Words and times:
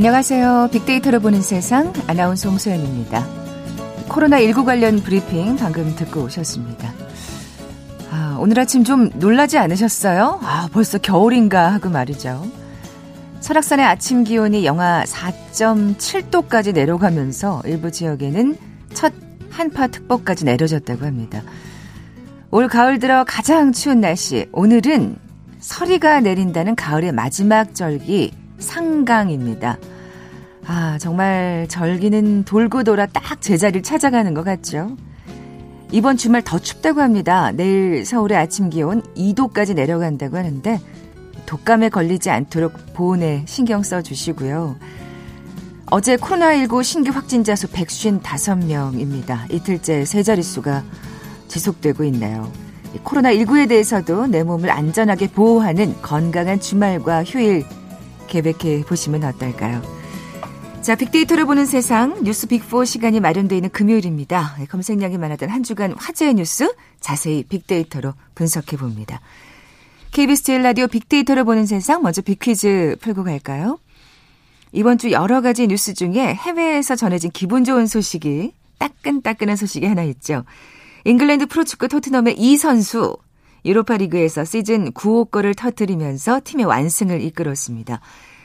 안녕하세요. 0.00 0.70
빅데이터로 0.72 1.20
보는 1.20 1.42
세상 1.42 1.92
아나운서 2.06 2.48
홍소연입니다. 2.48 3.22
코로나19 4.08 4.64
관련 4.64 5.02
브리핑 5.02 5.56
방금 5.56 5.94
듣고 5.94 6.22
오셨습니다. 6.22 6.90
아, 8.10 8.38
오늘 8.40 8.58
아침 8.58 8.82
좀 8.82 9.10
놀라지 9.16 9.58
않으셨어요? 9.58 10.40
아, 10.42 10.70
벌써 10.72 10.96
겨울인가 10.96 11.74
하고 11.74 11.90
말이죠. 11.90 12.46
설악산의 13.40 13.84
아침 13.84 14.24
기온이 14.24 14.64
영하 14.64 15.04
4.7도까지 15.04 16.72
내려가면서 16.72 17.60
일부 17.66 17.90
지역에는 17.90 18.56
첫 18.94 19.12
한파 19.50 19.86
특보까지 19.86 20.46
내려졌다고 20.46 21.04
합니다. 21.04 21.42
올 22.50 22.68
가을 22.68 23.00
들어 23.00 23.24
가장 23.24 23.72
추운 23.72 24.00
날씨. 24.00 24.46
오늘은 24.52 25.16
서리가 25.58 26.20
내린다는 26.20 26.74
가을의 26.74 27.12
마지막 27.12 27.74
절기 27.74 28.32
상강입니다. 28.60 29.78
아, 30.72 30.98
정말 30.98 31.66
절기는 31.68 32.44
돌고 32.44 32.84
돌아 32.84 33.04
딱 33.04 33.42
제자리를 33.42 33.82
찾아가는 33.82 34.32
것 34.34 34.44
같죠? 34.44 34.96
이번 35.90 36.16
주말 36.16 36.42
더 36.42 36.60
춥다고 36.60 37.00
합니다. 37.00 37.50
내일 37.50 38.06
서울의 38.06 38.38
아침 38.38 38.70
기온 38.70 39.02
2도까지 39.16 39.74
내려간다고 39.74 40.36
하는데 40.36 40.80
독감에 41.46 41.88
걸리지 41.88 42.30
않도록 42.30 42.94
보온에 42.94 43.42
신경 43.48 43.82
써 43.82 44.00
주시고요. 44.00 44.76
어제 45.90 46.14
코로나19 46.14 46.84
신규 46.84 47.10
확진자 47.10 47.56
수 47.56 47.66
155명입니다. 47.66 49.52
이틀째 49.52 50.04
세 50.04 50.22
자릿수가 50.22 50.84
지속되고 51.48 52.04
있네요. 52.04 52.48
코로나19에 53.02 53.68
대해서도 53.68 54.28
내 54.28 54.44
몸을 54.44 54.70
안전하게 54.70 55.32
보호하는 55.32 56.00
건강한 56.00 56.60
주말과 56.60 57.24
휴일 57.24 57.64
계획해 58.28 58.84
보시면 58.86 59.24
어떨까요? 59.24 59.99
자, 60.82 60.94
빅데이터를 60.94 61.44
보는 61.44 61.66
세상 61.66 62.22
뉴스 62.24 62.46
빅4 62.46 62.86
시간이 62.86 63.20
마련되어 63.20 63.54
있는 63.54 63.68
금요일입니다. 63.68 64.56
검색량이 64.70 65.18
많았던 65.18 65.50
한 65.50 65.62
주간 65.62 65.92
화제의 65.92 66.34
뉴스 66.34 66.74
자세히 67.00 67.44
빅데이터로 67.44 68.14
분석해 68.34 68.78
봅니다. 68.78 69.20
KBS 70.12 70.42
제일 70.42 70.62
라디오 70.62 70.86
빅데이터를 70.86 71.44
보는 71.44 71.66
세상 71.66 72.02
먼저 72.02 72.22
빅퀴즈 72.22 72.96
풀고 73.02 73.24
갈까요? 73.24 73.78
이번 74.72 74.96
주 74.96 75.10
여러 75.10 75.42
가지 75.42 75.66
뉴스 75.66 75.92
중에 75.92 76.34
해외에서 76.34 76.96
전해진 76.96 77.30
기분 77.30 77.64
좋은 77.64 77.86
소식이 77.86 78.54
따끈따끈한 78.78 79.56
소식이 79.56 79.84
하나 79.84 80.02
있죠. 80.04 80.44
잉글랜드 81.04 81.46
프로축구 81.46 81.88
토트넘의 81.88 82.36
이 82.38 82.56
선수 82.56 83.18
유로파 83.66 83.98
리그에서 83.98 84.46
시즌 84.46 84.92
9호 84.92 85.30
골을 85.30 85.54
터뜨리면서 85.54 86.40
팀의 86.42 86.64
완승을 86.64 87.20
이끌었습니다. 87.20 88.00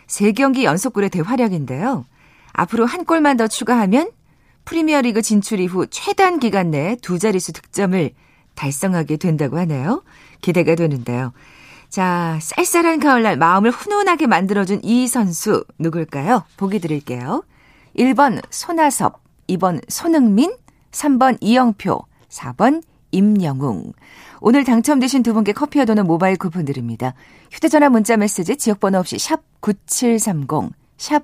3경기 0.08 0.64
연속골의 0.64 1.10
대활약인데요. 1.12 2.06
앞으로 2.56 2.86
한 2.86 3.06
골만 3.06 3.38
더 3.38 3.48
추가하면 3.48 4.12
프리미어리그 4.66 5.22
진출 5.22 5.60
이후 5.60 5.86
최단 5.88 6.40
기간 6.40 6.72
내에 6.72 6.98
두 7.02 7.20
자릿수 7.20 7.54
득점을 7.54 8.12
달성하게 8.56 9.18
된다고 9.18 9.58
하네요. 9.60 10.04
기대가 10.42 10.76
되는데요. 10.76 11.34
자, 11.90 12.40
쌀쌀한 12.42 13.00
가을날 13.00 13.38
마음을 13.38 13.70
훈훈하게 13.70 14.28
만들어준 14.28 14.82
이 14.84 15.08
선수 15.08 15.64
누굴까요? 15.78 16.44
보기 16.58 16.80
드릴게요. 16.80 17.44
1번 17.98 18.42
손아섭, 18.50 19.22
2번 19.48 19.82
손흥민, 19.88 20.54
3번 20.92 21.38
이영표, 21.42 22.06
4번 22.30 22.82
임영웅. 23.12 23.94
오늘 24.42 24.64
당첨되신 24.64 25.24
두 25.24 25.34
분께 25.34 25.54
커피와 25.54 25.86
도는 25.86 26.06
모바일 26.06 26.38
쿠폰 26.38 26.66
드립니다. 26.66 27.14
휴대전화 27.52 27.90
문자 27.90 28.18
메시지 28.18 28.58
지역번호 28.58 29.00
없이 29.00 29.18
샵 29.18 29.42
9730, 29.62 30.72
샵 30.98 31.24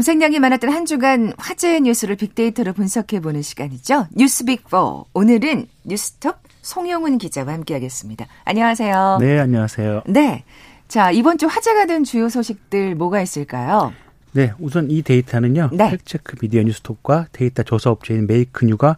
검색량이 0.00 0.38
많았던 0.38 0.72
한 0.72 0.86
주간 0.86 1.34
화제의 1.36 1.82
뉴스를 1.82 2.16
빅데이터로 2.16 2.72
분석해보는 2.72 3.42
시간이죠. 3.42 4.06
뉴스빅4. 4.16 5.04
오늘은 5.12 5.66
뉴스톱 5.84 6.36
송영훈 6.62 7.18
기자와 7.18 7.52
함께하겠습니다. 7.52 8.26
안녕하세요. 8.46 9.18
네, 9.20 9.38
안녕하세요. 9.38 10.04
네. 10.06 10.44
자, 10.88 11.10
이번 11.10 11.36
주 11.36 11.48
화제가 11.48 11.84
된 11.84 12.04
주요 12.04 12.30
소식들 12.30 12.94
뭐가 12.94 13.20
있을까요? 13.20 13.92
네, 14.32 14.54
우선 14.58 14.90
이 14.90 15.02
데이터는요. 15.02 15.68
네. 15.74 15.90
fact 15.90 16.10
check 16.10 16.36
미디어 16.36 16.62
뉴스톱과 16.62 17.26
데이터 17.32 17.62
조사 17.62 17.90
업체인 17.90 18.26
메이크뉴가 18.26 18.96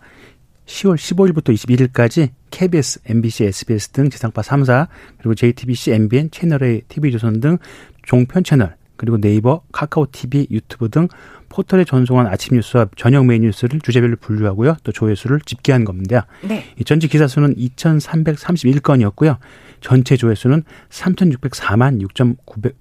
10월 0.67 0.95
15일부터 0.95 1.53
21일까지 1.53 2.29
KBS, 2.53 3.01
MBC, 3.07 3.47
SBS 3.47 3.89
등 3.89 4.09
지상파 4.09 4.43
3사 4.43 4.87
그리고 5.19 5.35
JTBC, 5.35 5.95
MBN, 5.95 6.31
채널A, 6.31 6.83
TV조선 6.83 7.41
등 7.41 7.59
종편 8.05 8.45
채널 8.45 8.77
그리고 8.97 9.21
네이버, 9.21 9.63
카카오 9.73 10.07
TV, 10.11 10.47
유튜브 10.51 10.89
등 10.89 11.09
포털에 11.49 11.85
전송한 11.85 12.27
아침 12.27 12.57
뉴스와 12.57 12.87
저녁 12.97 13.27
메인 13.27 13.43
뉴스를 13.43 13.81
주제별로 13.81 14.17
분류하고요. 14.17 14.77
또 14.85 14.93
조회수를 14.93 15.41
집계한 15.45 15.85
겁니다. 15.85 16.27
네. 16.41 16.65
이 16.79 16.85
전체 16.85 17.09
기사 17.09 17.27
수는 17.27 17.55
2,331건이었고요. 17.57 19.37
전체 19.81 20.17
조회수는 20.17 20.65
3,604만 20.91 22.01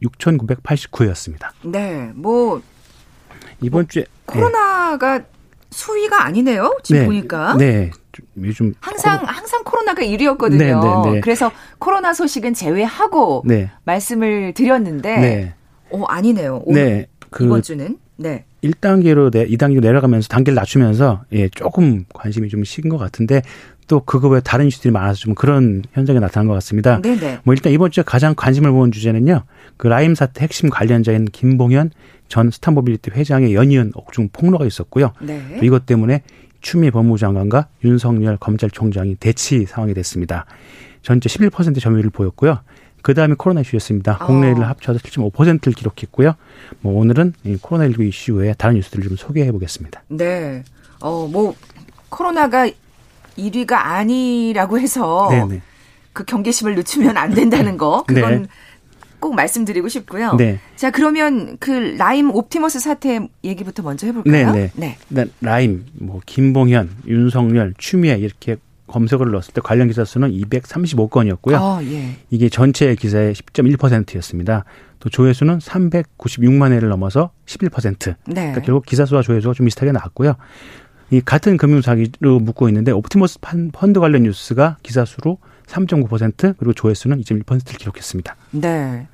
6,989였습니다. 0.02 1.50
네. 1.64 2.12
뭐 2.16 2.62
이번 3.60 3.82
뭐, 3.82 3.88
주에 3.90 4.06
코로나가 4.26 5.18
네. 5.20 5.26
수위가 5.72 6.26
아니네요. 6.26 6.78
지금 6.84 7.02
네, 7.02 7.06
보니까. 7.08 7.56
네. 7.58 7.92
요즘 8.38 8.74
항상 8.82 9.20
코로... 9.20 9.32
항상 9.32 9.64
코로나가 9.64 10.02
1위였거든요. 10.02 10.58
네, 10.58 10.74
네, 10.74 11.12
네, 11.14 11.20
그래서 11.22 11.52
코로나 11.80 12.14
소식은 12.14 12.54
제외하고 12.54 13.44
네. 13.46 13.72
말씀을 13.86 14.54
드렸는데 14.54 15.18
네. 15.18 15.56
어, 15.92 16.04
아니네요. 16.04 16.64
네. 16.68 17.08
그 17.30 17.46
이번 17.46 17.62
주는 17.62 17.98
네. 18.18 18.46
1단계로 18.64 19.32
내 19.32 19.48
2단계로 19.48 19.82
내려가면서 19.82 20.28
단계를 20.28 20.56
낮추면서 20.56 21.24
예, 21.34 21.50
조금 21.50 22.06
관심이 22.14 22.50
좀 22.50 22.64
식은 22.64 22.90
것 22.90 22.98
같은데 22.98 23.42
또 23.88 24.02
그거 24.02 24.30
외에 24.30 24.42
다른 24.42 24.68
이슈들이 24.68 24.92
많아서 24.92 25.20
좀 25.20 25.34
그런 25.34 25.82
현상이 25.94 26.20
나타난 26.20 26.48
것 26.48 26.54
같습니다. 26.54 27.02
네네. 27.02 27.40
뭐 27.44 27.54
일단 27.54 27.74
이번 27.74 27.92
주에 27.92 28.04
가장 28.06 28.36
관심을 28.36 28.72
모은 28.72 28.92
주제는요. 28.92 29.44
그 29.78 29.88
라임 29.88 30.16
사태 30.16 30.44
핵심 30.44 30.70
관련자인 30.70 31.26
김봉현 31.26 31.92
전 32.28 32.52
스타모빌리티 32.52 33.12
회장의 33.12 33.54
연이은 33.56 33.92
옥중 33.96 34.30
폭로가 34.32 34.66
있었고요. 34.66 35.12
네. 35.22 35.58
또 35.60 35.66
이것 35.66 35.86
때문에 35.86 36.22
추미애 36.62 36.92
법무장관과 36.92 37.68
윤석열 37.84 38.38
검찰총장이 38.38 39.16
대치 39.16 39.66
상황이 39.66 39.94
됐습니다. 39.94 40.46
전체 41.02 41.28
11% 41.28 41.82
점유율을 41.82 42.12
보였고요. 42.12 42.60
그 43.02 43.14
다음에 43.14 43.36
코로나 43.38 43.62
이슈였습니다. 43.62 44.18
어. 44.22 44.26
국내를 44.26 44.68
합쳐서 44.68 45.00
7.5%를 45.00 45.74
기록했고요. 45.74 46.36
뭐 46.82 47.00
오늘은 47.00 47.34
이 47.44 47.56
코로나19 47.56 48.08
이슈 48.08 48.36
외에 48.36 48.54
다른 48.54 48.76
뉴스들을 48.76 49.08
좀 49.08 49.18
소개해 49.18 49.52
보겠습니다. 49.52 50.04
네. 50.10 50.64
어, 51.00 51.28
뭐, 51.28 51.56
코로나가 52.10 52.70
1위가 53.38 53.74
아니라고 53.74 54.80
해서 54.80 55.30
네네. 55.32 55.62
그 56.14 56.26
경계심을 56.26 56.76
늦추면 56.76 57.18
안 57.18 57.34
된다는 57.34 57.78
거. 57.78 58.04
그건 58.08 58.44
네. 58.44 58.48
꼭 59.20 59.36
말씀드리고 59.36 59.88
싶고요. 59.88 60.34
네. 60.36 60.60
자, 60.76 60.90
그러면 60.90 61.58
그 61.60 61.72
라임 61.72 62.32
옵티머스 62.32 62.80
사태 62.80 63.20
얘기부터 63.44 63.84
먼저 63.84 64.08
해볼까요? 64.08 64.52
네네. 64.52 64.72
네. 64.76 64.98
네. 65.08 65.26
라임, 65.42 65.86
뭐, 65.94 66.22
김봉현, 66.26 66.90
윤석열, 67.08 67.74
추미애 67.78 68.16
이렇게 68.16 68.58
검색어를 68.92 69.32
넣었을 69.32 69.54
때 69.54 69.62
관련 69.62 69.88
기사 69.88 70.06
수는 70.06 70.32
235건이었고요. 70.32 71.56
아, 71.56 71.80
예. 71.84 72.18
이게 72.30 72.50
전체 72.50 72.94
기사의 72.96 73.34
10.1%였습니다. 73.34 74.66
또 75.00 75.10
조회수는 75.10 75.58
396만 75.60 76.72
회를 76.72 76.90
넘어서 76.90 77.32
11%. 77.46 78.16
네. 78.28 78.34
그러니까 78.34 78.62
결국 78.62 78.86
기사 78.86 79.06
수와 79.06 79.22
조회수가 79.22 79.54
좀 79.56 79.66
비슷하게 79.66 79.92
나왔고요. 79.92 80.36
이 81.10 81.20
같은 81.22 81.58
금융 81.58 81.82
사기로 81.82 82.40
묶고 82.40 82.70
있는데 82.70 82.92
옵티머스 82.92 83.40
펀드 83.74 84.00
관련 84.00 84.24
뉴스가 84.24 84.78
기사 84.84 85.04
수로 85.04 85.40
3.9% 85.68 86.56
그리고 86.58 86.74
조회수는 86.74 87.20
2.1%를 87.22 87.78
기록했습니다. 87.78 88.36
네. 88.52 89.08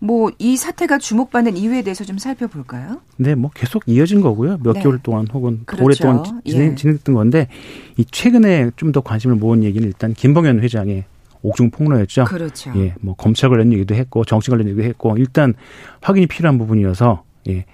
뭐 0.00 0.30
이 0.38 0.56
사태가 0.56 0.98
주목받는 0.98 1.56
이유에 1.56 1.82
대해서 1.82 2.04
좀 2.04 2.18
살펴볼까요? 2.18 3.00
네, 3.16 3.34
뭐 3.34 3.50
계속 3.54 3.82
이어진 3.86 4.20
거고요. 4.20 4.58
몇 4.62 4.74
네. 4.74 4.82
개월 4.82 4.98
동안 5.02 5.26
혹은 5.32 5.62
그렇죠. 5.66 5.84
오랫동안 5.84 6.42
진행, 6.46 6.72
예. 6.72 6.74
진행됐던 6.74 7.14
건데 7.14 7.48
이 7.96 8.04
최근에 8.04 8.70
좀 8.76 8.92
더 8.92 9.00
관심을 9.02 9.36
모은 9.36 9.64
얘기는 9.64 9.86
일단 9.86 10.14
김봉현 10.14 10.60
회장의 10.60 11.04
옥중 11.42 11.70
폭로였죠. 11.70 12.24
그렇죠. 12.24 12.72
예, 12.76 12.94
뭐 13.00 13.14
검찰 13.14 13.50
관련 13.50 13.72
얘기도 13.72 13.94
했고 13.94 14.24
정치 14.24 14.50
관련 14.50 14.68
얘기도 14.68 14.82
했고 14.82 15.16
일단 15.18 15.54
확인이 16.00 16.26
필요한 16.26 16.58
부분이어서 16.58 17.22
예, 17.48 17.64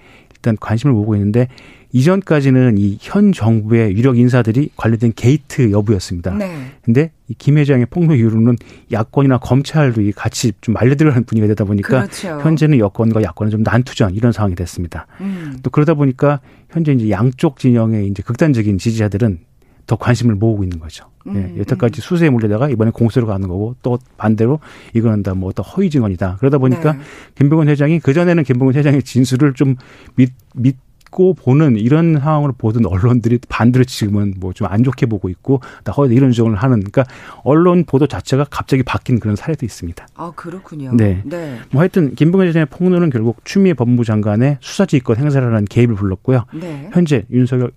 일단 0.45 0.55
관심을 0.59 0.93
모으고 0.93 1.15
있는데 1.15 1.47
이전까지는 1.91 2.77
이 2.77 2.97
현 3.01 3.31
정부의 3.31 3.93
유력 3.95 4.17
인사들이 4.17 4.69
관련된 4.75 5.13
게이트 5.15 5.71
여부였습니다. 5.71 6.35
네. 6.35 6.71
근데 6.83 7.11
이 7.29 7.36
김 7.36 7.57
회장의 7.57 7.87
폭로 7.89 8.15
이후로는 8.15 8.57
야권이나 8.91 9.37
검찰도 9.39 10.01
같이 10.15 10.51
좀 10.61 10.73
말려들어가는 10.73 11.23
분위기가 11.25 11.47
되다 11.47 11.63
보니까 11.63 11.87
그렇죠. 12.01 12.39
현재는 12.41 12.77
여권과 12.79 13.23
야권은 13.23 13.49
좀 13.51 13.63
난투전 13.63 14.13
이런 14.13 14.31
상황이 14.31 14.55
됐습니다. 14.55 15.07
음. 15.21 15.57
또 15.63 15.69
그러다 15.69 15.93
보니까 15.95 16.41
현재 16.69 16.91
이제 16.91 17.09
양쪽 17.09 17.57
진영의 17.59 18.07
이제 18.07 18.21
극단적인 18.23 18.77
지지자들은 18.77 19.39
더 19.87 19.95
관심을 19.95 20.35
모으고 20.35 20.63
있는 20.63 20.79
거죠. 20.79 21.05
예, 21.27 21.31
음, 21.31 21.53
예, 21.55 21.59
여태까지 21.59 21.99
음. 21.99 22.01
수세에 22.01 22.29
몰려다가 22.29 22.69
이번에 22.69 22.91
공수로 22.91 23.27
가는 23.27 23.47
거고 23.47 23.75
또 23.81 23.97
반대로 24.17 24.59
이거는 24.93 25.23
다뭐또 25.23 25.63
허위 25.63 25.89
증언이다. 25.89 26.37
그러다 26.39 26.57
보니까 26.57 26.93
네. 26.93 26.99
김병훈 27.35 27.67
회장이 27.69 27.99
그 27.99 28.13
전에는 28.13 28.43
김병훈 28.43 28.75
회장의 28.75 29.03
진술을 29.03 29.53
좀 29.53 29.75
믿, 30.15 30.31
믿 30.53 30.75
믿 30.75 30.85
고 31.15 31.33
보는 31.33 31.77
이런 31.77 32.19
상황을 32.19 32.51
보던 32.57 32.85
언론들이 32.85 33.39
반대로 33.47 33.85
지금은 33.85 34.33
뭐 34.37 34.51
좀 34.51 34.67
안 34.67 34.83
좋게 34.83 35.05
보고 35.05 35.29
있고 35.29 35.61
나 35.85 35.93
허위 35.93 36.13
이런 36.13 36.31
주장을 36.31 36.53
하는 36.55 36.79
그러니까 36.79 37.05
언론 37.43 37.85
보도 37.85 38.05
자체가 38.07 38.45
갑자기 38.49 38.83
바뀐 38.83 39.19
그런 39.19 39.35
사례도 39.37 39.65
있습니다. 39.65 40.07
아 40.15 40.31
그렇군요. 40.35 40.91
네. 40.93 41.21
네. 41.23 41.59
뭐 41.71 41.79
하여튼 41.81 42.15
김봉현 42.15 42.51
전의 42.51 42.65
폭로는 42.65 43.09
결국 43.11 43.45
추미애 43.45 43.73
법무부 43.73 44.03
장관의 44.03 44.57
수사지휘권 44.59 45.17
행사라는 45.17 45.65
개입을 45.65 45.95
불렀고요. 45.95 46.45
네. 46.53 46.89
현재 46.91 47.23
윤석열 47.31 47.71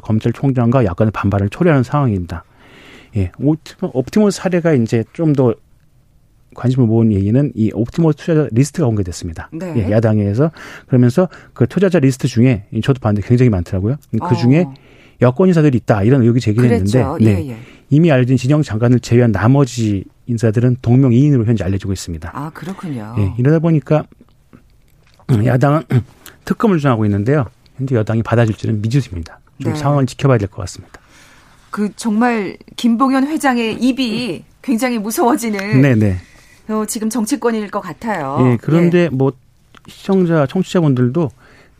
검찰총장과 0.00 0.84
야권의 0.84 1.12
반발을 1.12 1.48
초래하는 1.48 1.82
상황입니다. 1.82 2.44
예, 3.16 3.32
옵티머스 3.38 4.38
사례가 4.38 4.74
이제 4.74 5.04
좀 5.12 5.32
더 5.32 5.54
관심을 6.54 6.86
모은 6.86 7.12
얘기는 7.12 7.52
이 7.54 7.70
옵티머스 7.74 8.16
투자자 8.18 8.48
리스트가 8.50 8.86
공개됐습니다. 8.86 9.50
네. 9.52 9.72
예, 9.76 9.90
야당에서 9.90 10.50
그러면서 10.86 11.28
그 11.52 11.66
투자자 11.66 11.98
리스트 11.98 12.28
중에 12.28 12.64
저도 12.82 13.00
봤는데 13.00 13.26
굉장히 13.26 13.50
많더라고요. 13.50 13.96
그 14.28 14.36
중에 14.36 14.62
어. 14.62 14.74
여권 15.22 15.48
인사들이 15.48 15.76
있다 15.78 16.02
이런 16.02 16.22
의혹이 16.22 16.40
제기됐는데 16.40 17.04
네. 17.20 17.26
예, 17.26 17.50
예. 17.50 17.56
이미 17.90 18.10
알려진 18.10 18.36
진영 18.36 18.62
장관을 18.62 19.00
제외한 19.00 19.32
나머지 19.32 20.04
인사들은 20.26 20.78
동명이인으로 20.82 21.44
현재 21.44 21.64
알려지고 21.64 21.92
있습니다. 21.92 22.30
아 22.32 22.50
그렇군요. 22.50 23.14
예, 23.18 23.34
이러다 23.38 23.58
보니까 23.58 24.04
야당은 25.44 25.82
특검을 26.44 26.78
주장하고 26.78 27.04
있는데요. 27.04 27.46
현재 27.76 27.94
여당이 27.94 28.22
받아줄지는 28.22 28.82
미지수입니다. 28.82 29.40
좀 29.62 29.72
네. 29.72 29.78
상황을 29.78 30.06
지켜봐야 30.06 30.38
될 30.38 30.48
것 30.48 30.56
같습니다. 30.62 31.00
그 31.70 31.90
정말 31.96 32.56
김봉현 32.76 33.26
회장의 33.28 33.74
입이 33.74 34.44
굉장히 34.62 34.98
무서워지는 34.98 35.80
네네. 35.82 35.94
네. 36.66 36.74
어, 36.74 36.84
지금 36.86 37.10
정치권일 37.10 37.70
것 37.70 37.80
같아요. 37.80 38.38
예, 38.40 38.58
그런데 38.60 39.04
예. 39.04 39.08
뭐 39.08 39.32
시청자, 39.88 40.46
청취자분들도 40.46 41.30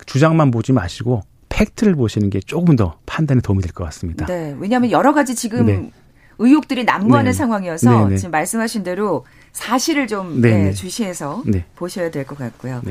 주장만 0.07 0.51
보지 0.51 0.73
마시고 0.73 1.23
팩트를 1.49 1.95
보시는 1.95 2.31
게 2.31 2.41
조금 2.41 2.77
더 2.77 2.99
판단에 3.07 3.41
도움이 3.41 3.63
될 3.63 3.73
것 3.73 3.85
같습니다. 3.85 4.27
네, 4.27 4.55
왜냐하면 4.59 4.91
여러 4.91 5.13
가지 5.13 5.35
지금 5.35 5.67
네. 5.67 5.91
의혹들이 6.39 6.85
난무하는 6.85 7.33
네. 7.33 7.37
상황이어서 7.37 7.91
네네. 7.91 8.11
네. 8.11 8.17
지금 8.17 8.31
말씀하신 8.31 8.83
대로 8.83 9.27
사실을 9.53 10.07
좀 10.07 10.41
네, 10.41 10.65
네, 10.65 10.73
주시해서 10.73 11.43
네. 11.47 11.65
보셔야 11.77 12.11
될 12.11 12.25
것 12.25 12.39
같고요. 12.39 12.83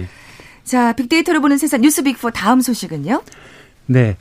자, 0.63 0.93
빅데이터로 0.93 1.41
보는 1.41 1.57
세상 1.57 1.81
뉴스 1.81 2.03
빅4 2.03 2.31
다음 2.33 2.61
소식은요? 2.61 3.23
네. 3.87 4.17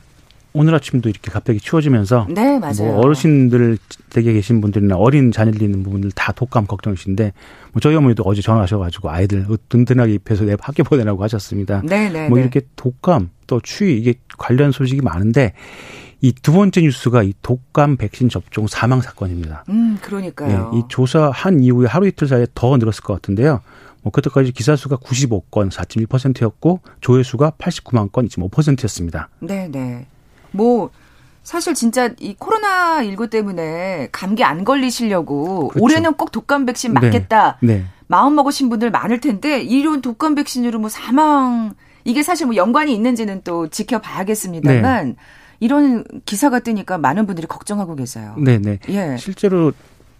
오늘 0.53 0.73
아침도 0.75 1.09
이렇게 1.09 1.31
갑자기 1.31 1.59
추워지면서 1.59 2.27
네, 2.29 2.57
맞아요. 2.59 2.91
뭐 2.93 2.99
어르신들 2.99 3.77
댁에 4.09 4.33
계신 4.33 4.61
분들이나 4.61 4.95
어린 4.97 5.31
자녀들 5.31 5.61
있는 5.61 5.83
부분들 5.83 6.11
다 6.11 6.31
독감 6.31 6.65
걱정이신데 6.65 7.33
뭐 7.73 7.79
저희 7.79 7.95
어머니도 7.95 8.23
어제 8.25 8.41
전화하셔가지고 8.41 9.09
아이들 9.11 9.45
든든하게 9.69 10.13
입혀서 10.15 10.45
내 10.45 10.55
학교 10.59 10.83
보내라고 10.83 11.23
하셨습니다. 11.23 11.81
네, 11.85 12.09
네. 12.09 12.27
뭐 12.29 12.37
네. 12.37 12.43
이렇게 12.43 12.61
독감 12.75 13.29
또 13.47 13.59
추위 13.61 13.97
이게 13.97 14.15
관련 14.37 14.71
소식이 14.71 15.01
많은데 15.01 15.53
이 16.21 16.33
두 16.33 16.51
번째 16.51 16.81
뉴스가 16.81 17.23
이 17.23 17.33
독감 17.41 17.97
백신 17.97 18.29
접종 18.29 18.67
사망 18.67 19.01
사건입니다. 19.01 19.63
음, 19.69 19.97
그러니까요. 20.01 20.71
네, 20.73 20.79
이 20.79 20.83
조사한 20.89 21.61
이후에 21.61 21.87
하루 21.87 22.07
이틀 22.07 22.27
사이에 22.27 22.45
더 22.53 22.75
늘었을 22.77 23.03
것 23.03 23.13
같은데요. 23.13 23.61
뭐 24.01 24.11
그때까지 24.11 24.51
기사 24.51 24.75
수가 24.75 24.97
95건 24.97 25.71
4.1%였고 25.71 26.81
조회 27.01 27.23
수가 27.23 27.51
89만 27.57 28.11
건 28.11 28.27
2.5%였습니다. 28.27 29.29
네, 29.39 29.67
네. 29.69 30.07
뭐 30.51 30.89
사실 31.43 31.73
진짜 31.73 32.11
이 32.19 32.35
코로나 32.37 33.03
19 33.03 33.29
때문에 33.29 34.09
감기 34.11 34.43
안 34.43 34.63
걸리시려고 34.63 35.69
그렇죠. 35.69 35.83
올해는 35.83 36.13
꼭 36.13 36.31
독감 36.31 36.65
백신 36.65 36.93
네. 36.93 36.99
맞겠다. 36.99 37.57
네. 37.61 37.75
네. 37.75 37.85
마음 38.07 38.35
먹으신 38.35 38.69
분들 38.69 38.91
많을 38.91 39.19
텐데 39.19 39.61
이런 39.61 40.01
독감 40.01 40.35
백신으로 40.35 40.79
뭐 40.79 40.89
사망 40.89 41.73
이게 42.03 42.23
사실 42.23 42.47
뭐 42.47 42.55
연관이 42.55 42.93
있는지는 42.93 43.41
또 43.43 43.67
지켜봐야겠습니다만 43.67 45.07
네. 45.07 45.15
이런 45.59 46.03
기사가 46.25 46.59
뜨니까 46.59 46.97
많은 46.97 47.25
분들이 47.25 47.47
걱정하고 47.47 47.95
계세요. 47.95 48.35
네, 48.37 48.57
네. 48.59 48.79
예. 48.89 49.15
실제로 49.17 49.73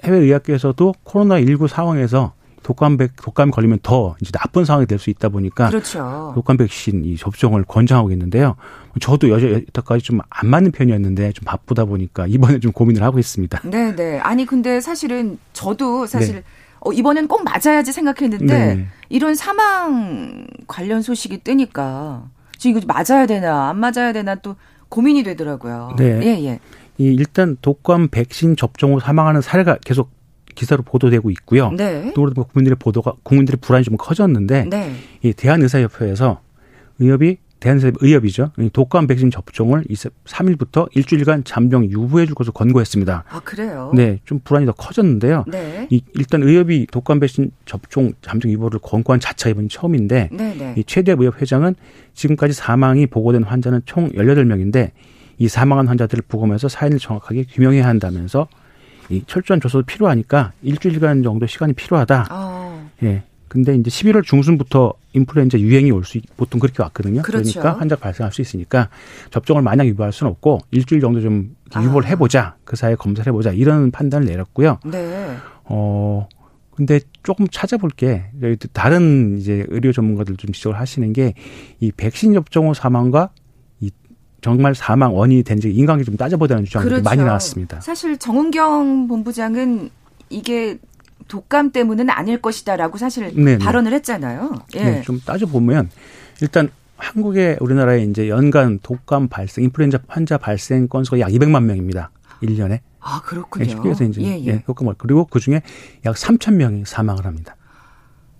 해외 0.03 0.19
의학계에서도 0.19 0.95
코로나 1.03 1.39
19 1.39 1.67
상황에서 1.67 2.33
독감 2.63 2.97
백 2.97 3.15
독감이 3.15 3.51
걸리면 3.51 3.79
더 3.83 4.15
이제 4.21 4.31
나쁜 4.31 4.65
상황이 4.65 4.85
될 4.85 4.99
수 4.99 5.09
있다 5.09 5.29
보니까 5.29 5.69
그렇죠. 5.69 6.31
독감 6.35 6.57
백신 6.57 7.05
이 7.05 7.15
접종을 7.17 7.63
권장하고 7.63 8.11
있는데요. 8.11 8.55
저도 8.99 9.29
여태까지 9.29 10.03
좀 10.03 10.19
안 10.29 10.47
맞는 10.49 10.71
편이었는데 10.71 11.31
좀 11.33 11.45
바쁘다 11.45 11.85
보니까 11.85 12.27
이번에 12.27 12.59
좀 12.59 12.71
고민을 12.71 13.01
하고 13.03 13.19
있습니다. 13.19 13.61
네, 13.65 13.95
네. 13.95 14.19
아니 14.19 14.45
근데 14.45 14.81
사실은 14.81 15.37
저도 15.53 16.05
사실 16.05 16.35
네. 16.35 16.43
어, 16.81 16.91
이번엔 16.93 17.27
꼭 17.27 17.43
맞아야지 17.43 17.91
생각했는데 17.91 18.75
네. 18.75 18.87
이런 19.09 19.35
사망 19.35 20.47
관련 20.67 21.01
소식이 21.01 21.39
뜨니까 21.43 22.23
지금 22.57 22.81
이거 22.81 22.87
맞아야 22.87 23.25
되나 23.25 23.69
안 23.69 23.77
맞아야 23.79 24.13
되나 24.13 24.35
또 24.35 24.55
고민이 24.89 25.23
되더라고요. 25.23 25.95
네. 25.97 26.19
예, 26.23 26.45
예. 26.45 26.59
이 26.97 27.05
일단 27.05 27.57
독감 27.61 28.09
백신 28.09 28.55
접종 28.55 28.93
후 28.95 28.99
사망하는 28.99 29.41
사례가 29.41 29.77
계속 29.85 30.09
기사로 30.59 30.83
보도되고 30.83 31.29
있고요. 31.31 31.71
네. 31.71 32.11
또 32.13 32.25
국민들의 32.25 32.75
보도가 32.77 33.13
국민들의 33.23 33.59
불안이 33.61 33.85
좀 33.85 33.95
커졌는데 33.95 34.65
네. 34.65 34.93
이 35.23 35.31
대한의사협회에서 35.31 36.41
의협이 36.99 37.37
대한의사 37.61 37.91
의협이죠. 37.99 38.51
독감 38.73 39.07
백신 39.07 39.31
접종을 39.31 39.85
3일부터 40.25 40.87
일주일간 40.95 41.45
잠정 41.45 41.85
유보해 41.85 42.25
줄 42.25 42.35
것을 42.35 42.51
권고했습니다. 42.51 43.23
아 43.29 43.39
그래요? 43.41 43.91
네, 43.93 44.19
좀 44.25 44.39
불안이 44.43 44.65
더 44.65 44.73
커졌는데요. 44.73 45.45
네. 45.47 45.87
이, 45.89 46.01
일단 46.13 46.43
의협이 46.43 46.87
독감 46.91 47.21
백신 47.21 47.51
접종 47.65 48.11
잠정 48.21 48.51
유보를 48.51 48.79
권고한 48.81 49.21
자체가 49.21 49.51
이번이 49.51 49.69
처음인데 49.69 50.29
네, 50.31 50.55
네. 50.57 50.73
이 50.77 50.83
최대합 50.83 51.19
의협 51.21 51.41
회장은 51.41 51.75
지금까지 52.13 52.53
사망이 52.53 53.07
보고된 53.07 53.43
환자는 53.43 53.81
총 53.85 54.09
18명인데 54.11 54.91
이 55.37 55.47
사망한 55.47 55.87
환자들을 55.87 56.23
보고하면서 56.27 56.67
사인을 56.67 56.99
정확하게 56.99 57.45
규명해야 57.49 57.85
한다면서 57.87 58.47
이 59.09 59.23
철저한 59.25 59.59
조사도 59.61 59.83
필요하니까 59.83 60.53
일주일간 60.61 61.23
정도 61.23 61.45
시간이 61.47 61.73
필요하다. 61.73 62.27
어. 62.31 62.89
예. 63.03 63.23
근데 63.47 63.73
이제 63.75 63.89
11월 63.89 64.23
중순부터 64.23 64.93
인플루엔자 65.13 65.59
유행이 65.59 65.89
올 65.89 66.03
수 66.03 66.19
보통 66.37 66.59
그렇게 66.59 66.83
왔거든요. 66.83 67.23
그렇죠. 67.23 67.59
그러니까 67.59 67.79
환자 67.81 67.95
발생할 67.95 68.31
수 68.31 68.41
있으니까 68.41 68.89
접종을 69.31 69.63
마냥 69.63 69.87
유보할 69.87 70.13
수는 70.13 70.29
없고 70.31 70.59
일주일 70.69 71.01
정도 71.01 71.19
좀 71.19 71.55
유보를 71.75 72.05
아. 72.05 72.09
해보자. 72.11 72.55
그 72.63 72.75
사이에 72.75 72.93
검사를 72.95 73.27
해보자. 73.27 73.51
이런 73.51 73.89
판단을 73.89 74.27
내렸고요. 74.27 74.77
네. 74.85 75.35
어 75.63 76.27
근데 76.75 76.99
조금 77.23 77.47
찾아볼 77.49 77.89
게 77.89 78.25
다른 78.71 79.37
이제 79.39 79.65
의료 79.69 79.91
전문가들 79.91 80.37
좀 80.37 80.51
지적을 80.53 80.79
하시는 80.79 81.11
게 81.11 81.33
이 81.79 81.91
백신 81.91 82.33
접종 82.33 82.69
후 82.69 82.73
사망과 82.75 83.29
정말 84.41 84.75
사망 84.75 85.15
원인이 85.15 85.43
된지 85.43 85.69
인간관계 85.69 86.03
좀 86.03 86.17
따져보자는 86.17 86.65
주장이 86.65 86.85
그렇죠. 86.85 87.03
많이 87.03 87.23
나왔습니다. 87.23 87.81
사실 87.81 88.17
정은경 88.17 89.07
본부장은 89.07 89.89
이게 90.29 90.77
독감 91.27 91.71
때문은 91.71 92.09
아닐 92.09 92.41
것이다라고 92.41 92.97
사실 92.97 93.33
네네. 93.35 93.59
발언을 93.59 93.93
했잖아요. 93.93 94.55
예. 94.75 94.83
네, 94.83 95.01
좀 95.01 95.19
따져보면 95.19 95.89
일단 96.41 96.69
한국의 96.97 97.57
우리나라의 97.61 98.09
이제 98.09 98.29
연간 98.29 98.79
독감 98.81 99.29
발생, 99.29 99.63
인플루엔자 99.65 99.99
환자 100.07 100.37
발생 100.37 100.87
건수가 100.87 101.19
약 101.19 101.29
200만 101.29 101.63
명입니다. 101.63 102.11
1년에. 102.41 102.79
아, 102.99 103.21
그렇군요. 103.21 103.65
네, 103.65 103.69
쉽게 103.69 103.89
해서 103.89 104.03
이제 104.03 104.21
예, 104.21 104.39
예. 104.39 104.45
예, 104.45 104.63
독감 104.65 104.93
그리고 104.97 105.25
그 105.25 105.39
중에 105.39 105.61
약 106.05 106.15
3천 106.15 106.55
명이 106.55 106.83
사망을 106.85 107.25
합니다. 107.25 107.55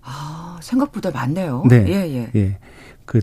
아, 0.02 0.58
생각보다 0.60 1.10
많네요. 1.10 1.64
네. 1.68 1.84
예, 1.88 2.10
예. 2.10 2.30
예. 2.34 2.58
그 3.06 3.20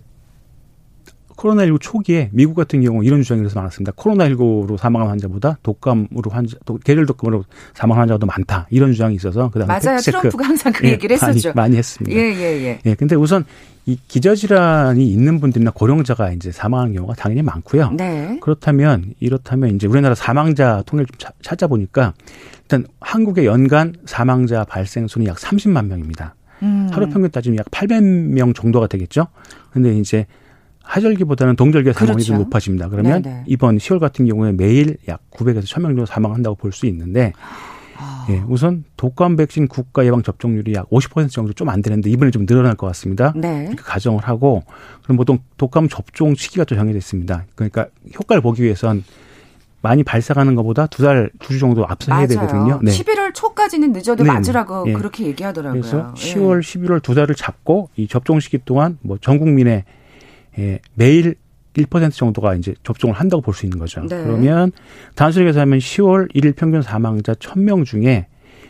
코로나19 1.38 1.80
초기에 1.80 2.30
미국 2.34 2.56
같은 2.56 2.82
경우 2.82 3.04
이런 3.06 3.22
주장이 3.22 3.40
그래서 3.40 3.60
많았습니다. 3.60 3.94
코로나19로 3.94 4.78
사망한 4.78 5.10
환자보다 5.10 5.58
독감으로 5.64 6.30
환자, 6.30 6.58
계절 6.84 7.06
독감으로 7.06 7.46
사망한 7.74 8.02
환자가 8.02 8.18
더 8.18 8.26
많다. 8.26 8.68
이런 8.70 8.92
주장이 8.92 9.16
있어서 9.16 9.50
그다음에 9.50 9.80
맞아요. 9.80 10.00
트럼프가 10.00 10.46
항상 10.46 10.74
그 10.74 10.88
예, 10.88 10.94
얘기를 10.94 11.14
했었죠. 11.16 11.50
많이, 11.50 11.56
많이 11.56 11.78
했습니다. 11.78 12.18
예, 12.18 12.24
예, 12.24 12.64
예. 12.64 12.80
예, 12.86 12.96
근데 12.96 13.16
우선 13.16 13.46
이 13.86 13.98
기저질환이 14.08 15.08
있는 15.08 15.40
분들이나 15.40 15.72
고령자가 15.72 16.34
이제 16.34 16.52
사망하는 16.52 16.94
경우가 16.94 17.14
당연히 17.14 17.42
많고요. 17.42 17.92
네. 17.92 18.38
그렇다면 18.42 19.14
이렇다면 19.20 19.76
이제 19.76 19.88
우리나라 19.88 20.14
사망자 20.14 20.84
통계를 20.86 21.08
좀 21.18 21.32
찾아보니까 21.42 22.14
일단 22.64 22.86
한국의 23.00 23.46
연간 23.46 23.94
사망자 24.06 24.66
발생 24.66 25.08
수는 25.08 25.28
약 25.28 25.38
30만 25.38 25.88
명입니다. 25.88 26.36
음. 26.64 26.90
하루 26.92 27.08
평균 27.08 27.32
따지면 27.32 27.60
약 27.60 27.68
800명 27.72 28.54
정도가 28.56 28.88
되겠죠. 28.88 29.28
근데 29.72 29.98
이제 29.98 30.26
하절기보다는 30.88 31.56
동절기 31.56 31.94
사망이 31.94 32.14
그렇죠. 32.16 32.28
좀 32.28 32.38
높아집니다. 32.40 32.90
그러면 32.90 33.22
네네. 33.22 33.44
이번 33.48 33.78
10월 33.78 34.00
같은 34.00 34.26
경우에 34.26 34.52
매일 34.54 34.98
약 35.08 35.20
900에서 35.32 35.64
1000명 35.64 35.84
정도 35.88 36.06
사망한다고 36.06 36.56
볼 36.56 36.72
수 36.72 36.86
있는데 36.88 37.34
아. 38.00 38.26
예, 38.30 38.44
우선 38.48 38.84
독감 38.96 39.36
백신 39.38 39.68
국가 39.68 40.06
예방 40.06 40.22
접종률이 40.22 40.74
약 40.76 40.90
50% 40.90 41.32
정도 41.32 41.54
좀 41.54 41.70
안 41.70 41.82
되는데 41.82 42.10
이번에 42.10 42.32
좀 42.32 42.46
늘어날 42.46 42.76
것 42.76 42.88
같습니다. 42.88 43.34
네. 43.36 43.66
이렇게 43.68 43.82
가정을 43.84 44.24
하고 44.24 44.64
그럼 45.04 45.18
보통 45.18 45.40
독감 45.58 45.90
접종 45.90 46.36
시기가 46.36 46.64
또 46.66 46.76
정해져 46.76 46.98
있습니다. 46.98 47.46
그러니까 47.56 47.88
효과를 48.20 48.42
보기 48.42 48.64
위해선 48.64 49.04
많이 49.82 50.04
발생하는 50.04 50.56
것보다 50.56 50.88
두 50.88 51.04
달, 51.04 51.30
두 51.40 51.54
주 51.54 51.60
정도 51.60 51.86
앞서 51.88 52.14
해야 52.16 52.28
되거든요. 52.28 52.80
네. 52.84 52.92
11월 52.92 53.34
초까지는 53.34 53.94
늦어도 53.94 54.24
네. 54.24 54.32
맞으라고 54.32 54.86
네. 54.86 54.94
그렇게 54.94 55.26
얘기하더라고요. 55.26 55.82
그래서 55.82 56.14
10월, 56.16 56.58
예. 56.58 56.62
11월 56.62 57.02
두 57.02 57.14
달을 57.16 57.36
잡고 57.36 57.90
이 57.96 58.08
접종 58.08 58.40
시기 58.40 58.58
동안 58.64 58.98
뭐 59.02 59.18
전 59.22 59.40
국민의 59.40 59.84
예, 60.60 60.80
매일 60.96 61.36
1% 61.76 62.12
정도가 62.12 62.56
이제 62.56 62.74
접종을 62.84 63.16
한다고 63.16 63.42
볼 63.42 63.54
수 63.54 63.66
있는 63.66 63.78
거죠. 63.78 64.02
네. 64.02 64.24
그러면 64.24 64.72
단순히 65.16 65.46
계산하면 65.46 65.80
10월 65.80 66.34
1일 66.34 66.56
평균 66.56 66.82
사망자 66.82 67.34
1000명 67.34 67.86
중에 67.86 68.28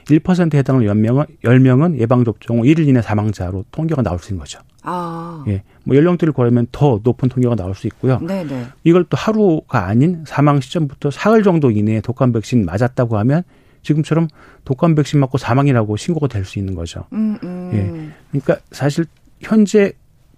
1%에 0.09 0.57
해당하는 0.57 0.87
10명은, 0.87 1.25
10명은 1.43 1.99
예방접종 1.99 2.61
1일 2.61 2.87
이내 2.87 3.01
사망자로 3.01 3.65
통계가 3.71 4.01
나올 4.01 4.19
수 4.19 4.31
있는 4.31 4.39
거죠. 4.39 4.59
아. 4.83 5.43
예. 5.47 5.63
뭐 5.83 5.95
연령대를 5.97 6.33
고려하면 6.33 6.67
더 6.71 6.99
높은 7.03 7.27
통계가 7.29 7.55
나올 7.55 7.75
수 7.75 7.87
있고요. 7.87 8.19
네네. 8.19 8.67
이걸 8.85 9.05
또 9.09 9.17
하루가 9.17 9.85
아닌 9.87 10.23
사망 10.25 10.59
시점부터 10.61 11.11
사흘 11.11 11.43
정도 11.43 11.71
이내에 11.71 11.99
독감 12.01 12.31
백신 12.33 12.65
맞았다고 12.65 13.17
하면 13.19 13.43
지금처럼 13.83 14.27
독감 14.65 14.95
백신 14.95 15.19
맞고 15.19 15.37
사망이라고 15.37 15.95
신고가 15.97 16.27
될 16.27 16.45
수 16.45 16.59
있는 16.59 16.73
거죠. 16.75 17.05
음, 17.13 17.37
음. 17.43 17.71
예. 17.73 18.13
그러니까 18.31 18.57
사실 18.71 19.05
현재 19.41 19.91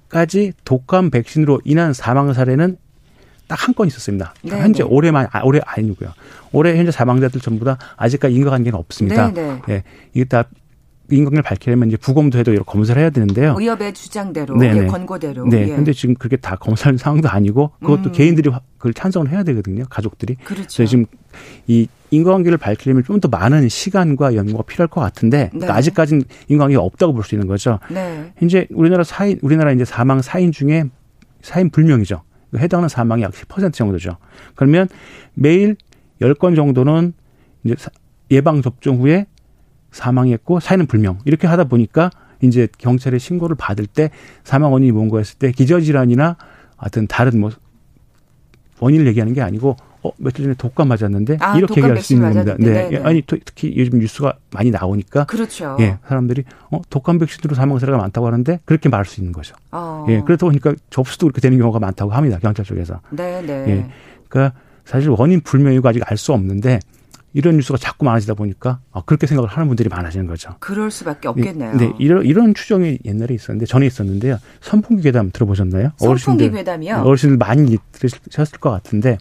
까지 0.10 0.54
독감 0.66 1.10
백신으로 1.12 1.62
인한 1.66 1.94
사망 1.94 2.34
사례는 2.34 2.78
딱 3.48 3.58
한 3.68 3.74
건 3.74 3.88
있었습니다. 3.88 4.34
네네. 4.44 4.62
현재 4.62 4.84
올해만 4.84 5.28
아, 5.32 5.42
올해 5.44 5.60
아니고요. 5.66 6.12
올해 6.52 6.78
현재 6.78 6.92
사망자들 6.92 7.42
전부 7.42 7.66
다 7.66 7.78
아직까지 7.98 8.34
인과관계는 8.36 8.78
없습니다. 8.78 9.34
네네. 9.34 9.62
예. 9.70 9.84
이게 10.14 10.24
다 10.26 10.44
인강을 11.12 11.42
밝히려면 11.42 11.88
이제 11.88 11.98
부검도 11.98 12.38
해도 12.38 12.54
여러 12.54 12.64
검사를 12.64 13.02
해야 13.02 13.10
되는데요. 13.10 13.56
의협의 13.58 13.94
주장대로, 13.96 14.56
네네. 14.58 14.84
예, 14.84 14.86
권고대로. 14.86 15.48
네. 15.48 15.68
예. 15.70 15.76
근데 15.76 15.92
지금 15.94 16.14
그게 16.14 16.38
다 16.38 16.56
검사할 16.58 17.00
상황도 17.00 17.28
아니고 17.30 17.72
그것도 17.80 18.10
음. 18.10 18.12
개인들이 18.12 18.52
그걸 18.78 18.94
찬성을 18.94 19.28
해야 19.32 19.42
되거든요. 19.42 19.86
가족들이. 19.90 20.36
그렇죠. 20.44 20.68
그래서 20.78 20.86
지금 20.86 21.06
이 21.66 21.88
인과관계를 22.12 22.58
밝히려면 22.58 23.04
좀 23.04 23.20
더 23.20 23.28
많은 23.28 23.68
시간과 23.68 24.36
연구가 24.36 24.64
필요할 24.64 24.88
것 24.88 25.02
같은데 25.02 25.50
그러니까 25.52 25.74
네. 25.74 25.78
아직까지는 25.80 26.24
인과관계가 26.48 26.82
없다고 26.82 27.14
볼 27.14 27.24
수 27.24 27.36
있는 27.36 27.48
거죠. 27.48 27.80
네. 27.92 28.32
현재 28.38 28.68
우리나라 28.72 29.04
사인 29.04 29.38
우리나라 29.42 29.72
이제 29.72 29.84
사망 29.86 30.22
사인 30.22 30.52
중에 30.52 30.86
사인 31.42 31.70
불명이죠. 31.70 32.22
해당하는 32.58 32.90
사망이 32.90 33.22
약 33.24 33.32
10% 33.32 33.74
정도죠. 33.74 34.18
그러면 34.56 34.88
매일 35.34 35.76
10건 36.22 36.56
정도는 36.56 37.14
이제 37.64 37.76
예방 38.32 38.62
접종 38.62 39.00
후에 39.00 39.28
사망했고 39.92 40.60
사인은 40.60 40.86
불명 40.86 41.20
이렇게 41.26 41.46
하다 41.48 41.66
보니까 41.66 42.10
이제 42.42 42.68
경찰에 42.78 43.18
신고를 43.18 43.56
받을 43.58 43.86
때 43.86 44.12
사망 44.44 44.72
원인이 44.72 44.92
뭔가 44.94 45.18
했을 45.18 45.38
때 45.38 45.52
기저질환이나 45.52 46.38
하여튼 46.78 47.06
다른 47.08 47.40
뭐 47.40 47.52
원인을 48.80 49.08
얘기하는 49.08 49.34
게 49.34 49.42
아니고 49.42 49.76
어 50.02 50.12
며칠 50.18 50.44
전에 50.46 50.56
독감 50.58 50.88
맞았는데 50.88 51.38
아, 51.42 51.58
이렇게 51.58 51.76
독감 51.76 51.90
얘기할 51.90 52.02
수 52.04 52.14
있는 52.14 52.34
겁니다. 52.34 52.56
네. 52.58 52.72
네. 52.72 52.90
네. 52.90 52.98
아니 53.04 53.22
특히 53.22 53.74
요즘 53.76 54.00
뉴스가 54.00 54.34
많이 54.52 54.72
나오니까 54.72 55.26
그렇죠. 55.26 55.76
예, 55.82 55.98
사람들이 56.08 56.44
어 56.72 56.82
독감 56.90 57.20
백신으로 57.20 57.56
사망 57.56 57.80
사례가 57.80 57.98
많다고 57.98 58.28
하는데 58.28 58.60
그렇게 58.66 58.88
말할 58.88 59.06
수 59.06 59.20
있는 59.20 59.34
거죠. 59.34 59.56
어. 59.72 60.06
예, 60.08 60.22
그러다 60.26 60.46
보니까 60.46 60.74
접수도 60.90 61.28
그렇게 61.28 61.42
되는 61.42 61.58
경우가 61.58 61.80
많다고 61.80 62.12
합니다. 62.12 62.40
경찰 62.42 62.64
쪽에서. 62.64 63.02
네, 63.10 63.42
네. 63.42 63.66
예. 63.68 63.90
그러니까 64.30 64.58
사실 64.86 65.10
원인 65.10 65.42
불명이고 65.42 65.88
아직 65.88 66.02
알 66.10 66.18
수 66.18 66.32
없는데 66.34 66.80
이런 67.34 67.58
뉴스가 67.58 67.78
자꾸 67.78 68.06
많아지다 68.06 68.34
보니까 68.34 68.80
아, 68.92 69.02
그렇게 69.06 69.28
생각을 69.28 69.50
하는 69.50 69.68
분들이 69.68 69.88
많아지는 69.88 70.26
거죠. 70.26 70.56
그럴 70.60 70.90
수밖에 70.90 71.28
없겠네요. 71.28 71.76
네, 71.78 71.92
이런 72.00 72.26
이런 72.26 72.54
추정이 72.56 72.98
옛날에 73.06 73.36
있었는데 73.36 73.66
전에 73.68 73.86
있었는데요. 73.86 74.38
선풍기 74.62 75.04
괴담 75.04 75.30
들어보셨나요? 75.32 75.92
선풍기 75.98 76.08
어르신들, 76.46 76.52
괴담이요? 76.52 76.96
어르신들 77.04 77.38
많이 77.38 77.78
들으셨을 77.92 78.58
것 78.60 78.72
같은데 78.72 79.20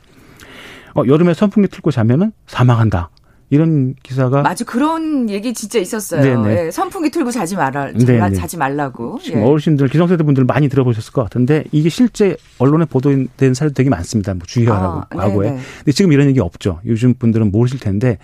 어, 0.95 1.03
여름에 1.07 1.35
선풍기 1.35 1.69
틀고 1.69 1.91
자면은 1.91 2.33
사망한다. 2.47 3.11
이런 3.51 3.95
기사가 4.03 4.43
맞아 4.43 4.65
그런 4.65 5.31
얘기 5.31 5.55
진짜 5.55 5.79
있었어요. 5.79 6.43
네, 6.43 6.71
선풍기 6.71 7.11
틀고 7.11 7.31
자지 7.31 7.57
말아 7.57 7.93
네네. 7.93 8.35
자지 8.35 8.59
말라고. 8.59 9.19
지금 9.23 9.41
예. 9.41 9.45
어르신들 9.45 9.89
기성세대 9.89 10.23
분들 10.23 10.45
많이 10.45 10.69
들어보셨을 10.69 11.13
것 11.13 11.23
같은데 11.23 11.65
이게 11.73 11.89
실제 11.89 12.37
언론에 12.59 12.85
보도된 12.85 13.55
사례도 13.55 13.75
되게 13.75 13.89
많습니다. 13.89 14.35
뭐 14.35 14.43
주의하라고 14.47 14.99
아, 14.99 15.07
과거에. 15.09 15.59
근데 15.79 15.93
지금 15.93 16.13
이런 16.13 16.29
얘기 16.29 16.41
없죠. 16.41 16.81
요즘 16.85 17.15
분들은 17.15 17.51
모르실 17.51 17.81
텐데 17.81 18.19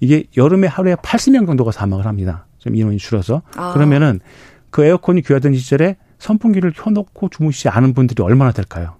이게 0.00 0.24
여름에 0.36 0.66
하루에 0.66 0.96
80명 0.96 1.46
정도가 1.46 1.70
사망을 1.70 2.06
합니다. 2.06 2.46
좀 2.58 2.74
인원이 2.74 2.98
줄어서 2.98 3.42
아. 3.54 3.72
그러면은 3.72 4.18
그 4.70 4.84
에어컨이 4.84 5.22
귀하던 5.22 5.54
시절에 5.54 5.96
선풍기를 6.18 6.72
켜놓고 6.72 7.28
주무시지 7.28 7.68
않은 7.68 7.94
분들이 7.94 8.22
얼마나 8.22 8.50
될까요? 8.50 8.96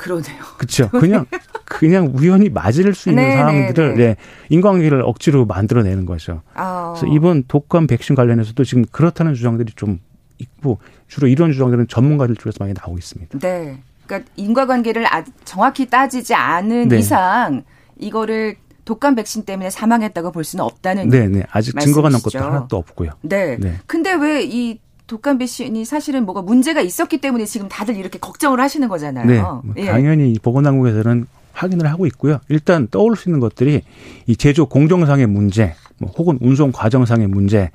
그러네요. 0.00 0.42
그렇죠. 0.56 0.88
그냥 0.88 1.26
그냥 1.66 2.10
우연히 2.14 2.48
맞을 2.48 2.94
수 2.94 3.10
있는 3.10 3.22
네, 3.22 3.36
상황들을 3.36 3.88
네, 3.90 3.94
네. 3.94 4.06
네, 4.06 4.16
인과관계를 4.48 5.02
억지로 5.02 5.44
만들어내는 5.44 6.06
거죠. 6.06 6.40
어. 6.54 6.94
그래서 6.96 7.14
이번 7.14 7.44
독감 7.46 7.86
백신 7.86 8.16
관련해서도 8.16 8.64
지금 8.64 8.86
그렇다는 8.90 9.34
주장들이 9.34 9.74
좀 9.76 10.00
있고 10.38 10.78
주로 11.06 11.28
이런 11.28 11.52
주장들은 11.52 11.88
전문가들 11.88 12.36
쪽에서 12.36 12.56
많이 12.60 12.72
나오고 12.72 12.96
있습니다. 12.96 13.38
네. 13.40 13.78
그러니까 14.06 14.30
인과관계를 14.36 15.06
아, 15.14 15.22
정확히 15.44 15.90
따지지 15.90 16.34
않은 16.34 16.88
네. 16.88 16.98
이상 16.98 17.62
이거를 17.98 18.56
독감 18.86 19.16
백신 19.16 19.44
때문에 19.44 19.68
사망했다고 19.68 20.32
볼 20.32 20.44
수는 20.44 20.64
없다는 20.64 21.10
네, 21.10 21.28
네. 21.28 21.42
아직. 21.50 21.78
증거가 21.78 22.08
남은 22.08 22.22
것도 22.22 22.42
하나도 22.42 22.74
없고요. 22.78 23.10
네. 23.20 23.58
네. 23.60 23.78
근데 23.86 24.14
왜 24.14 24.42
이 24.44 24.78
독감 25.10 25.38
백신이 25.38 25.84
사실은 25.84 26.24
뭐가 26.24 26.40
문제가 26.42 26.80
있었기 26.80 27.18
때문에 27.18 27.44
지금 27.44 27.68
다들 27.68 27.96
이렇게 27.96 28.20
걱정을 28.20 28.60
하시는 28.60 28.86
거잖아요. 28.88 29.26
네. 29.26 29.40
뭐 29.40 29.62
예. 29.76 29.86
당연히 29.86 30.36
보건당국에서는 30.40 31.26
확인을 31.52 31.90
하고 31.90 32.06
있고요. 32.06 32.38
일단 32.48 32.86
떠올 32.92 33.16
수 33.16 33.28
있는 33.28 33.40
것들이 33.40 33.82
이 34.26 34.36
제조 34.36 34.66
공정상의 34.66 35.26
문제, 35.26 35.74
뭐 35.98 36.12
혹은 36.16 36.38
운송 36.40 36.70
과정상의 36.70 37.26
문제, 37.26 37.72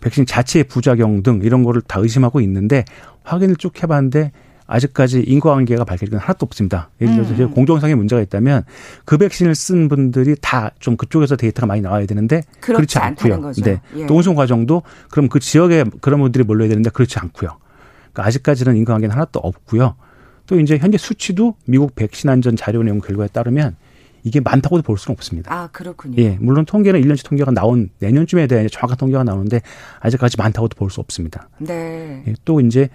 백신 0.00 0.24
자체의 0.24 0.64
부작용 0.64 1.22
등 1.22 1.40
이런 1.42 1.62
거를 1.62 1.82
다 1.82 2.00
의심하고 2.00 2.40
있는데 2.40 2.86
확인을 3.22 3.56
쭉 3.56 3.82
해봤는데 3.82 4.32
아직까지 4.68 5.22
인과관계가 5.26 5.84
밝혀진 5.84 6.10
건 6.12 6.20
하나도 6.20 6.44
없습니다. 6.46 6.90
예를 7.00 7.14
들어서 7.14 7.34
음. 7.42 7.50
공정상의 7.50 7.96
문제가 7.96 8.20
있다면 8.22 8.64
그 9.04 9.16
백신을 9.18 9.54
쓴 9.54 9.88
분들이 9.88 10.36
다 10.40 10.70
좀 10.78 10.96
그쪽에서 10.96 11.34
데이터가 11.36 11.66
많이 11.66 11.80
나와야 11.80 12.06
되는데 12.06 12.42
그렇지 12.60 12.98
않고요. 12.98 13.52
네. 13.64 13.80
예. 13.96 14.06
또 14.06 14.16
운송 14.16 14.34
과정도 14.34 14.82
그럼 15.10 15.28
그 15.28 15.40
지역에 15.40 15.84
그런 16.00 16.20
분들이 16.20 16.44
몰려야 16.44 16.68
되는데 16.68 16.90
그렇지 16.90 17.18
않고요. 17.18 17.56
그러니까 18.12 18.26
아직까지는 18.26 18.76
인과관계는 18.76 19.12
하나도 19.14 19.40
없고요. 19.40 19.96
또 20.46 20.60
이제 20.60 20.76
현재 20.78 20.98
수치도 20.98 21.54
미국 21.66 21.94
백신 21.94 22.28
안전 22.30 22.54
자료 22.56 22.82
내용 22.82 23.00
결과에 23.00 23.28
따르면 23.28 23.76
이게 24.24 24.40
많다고도 24.40 24.82
볼 24.82 24.98
수는 24.98 25.14
없습니다. 25.16 25.52
아, 25.52 25.68
그렇군요. 25.72 26.14
예, 26.22 26.36
물론 26.40 26.64
통계는 26.66 27.00
1년치 27.02 27.24
통계가 27.26 27.50
나온 27.52 27.88
내년쯤에 28.00 28.46
대한 28.46 28.68
정확한 28.70 28.98
통계가 28.98 29.24
나오는데 29.24 29.60
아직까지 30.00 30.36
많다고도 30.36 30.76
볼 30.76 30.90
수 30.90 31.00
없습니다. 31.00 31.48
네. 31.58 32.24
예, 32.26 32.34
또 32.44 32.60
이제 32.60 32.88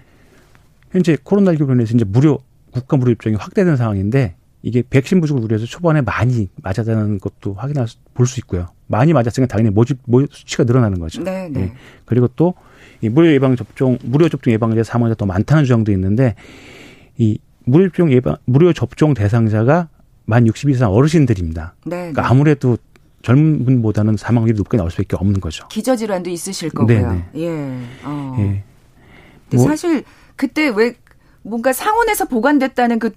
현재 0.94 1.16
코로나19로 1.16 1.72
인해서 1.72 1.94
이제 1.94 2.04
무료 2.04 2.38
국가 2.70 2.96
무료 2.96 3.12
입장이 3.12 3.36
확대된 3.36 3.76
상황인데 3.76 4.36
이게 4.62 4.82
백신 4.88 5.20
부족을 5.20 5.42
우려해서 5.42 5.66
초반에 5.66 6.00
많이 6.00 6.48
맞았다는 6.62 7.18
것도 7.18 7.52
확인할 7.54 7.86
수, 7.86 7.98
볼수 8.14 8.40
있고요. 8.40 8.68
많이 8.86 9.12
맞았으니까 9.12 9.46
당연히 9.46 9.74
모집 9.74 9.98
모 10.06 10.24
수치가 10.30 10.64
늘어나는 10.64 10.98
거죠. 10.98 11.22
네, 11.22 11.48
네. 11.50 11.60
예. 11.60 11.72
그리고 12.06 12.28
또 12.28 12.54
이 13.04 13.08
무료 13.10 13.30
예방 13.32 13.54
접종, 13.54 13.98
무료 14.02 14.28
접종 14.30 14.52
예방에 14.52 14.74
대해 14.74 14.82
사망자 14.82 15.14
더 15.14 15.26
많다는 15.26 15.64
주장도 15.64 15.92
있는데 15.92 16.34
이 17.18 17.38
무료 17.64 17.84
접종 17.88 18.10
예방, 18.12 18.36
무료 18.46 18.72
접종 18.72 19.12
대상자가 19.12 19.88
만 20.24 20.46
60세 20.46 20.70
이상 20.70 20.90
어르신들입니다. 20.90 21.74
네, 21.84 21.96
그러니까 21.96 22.22
네. 22.22 22.28
아무래도 22.28 22.78
젊은 23.20 23.64
분보다는 23.66 24.16
사망률이 24.16 24.56
높게 24.56 24.78
나올 24.78 24.90
수밖에 24.90 25.16
없는 25.16 25.40
거죠. 25.40 25.68
기저질환도 25.68 26.30
있으실 26.30 26.70
거고요. 26.70 26.98
네네. 26.98 27.24
네. 27.34 27.40
예. 27.42 27.80
어. 28.04 28.36
예. 28.38 28.62
뭐, 29.54 29.66
사실 29.66 30.02
그때 30.36 30.68
왜 30.68 30.94
뭔가 31.42 31.72
상온에서 31.72 32.26
보관됐다는 32.26 32.98
그 32.98 33.12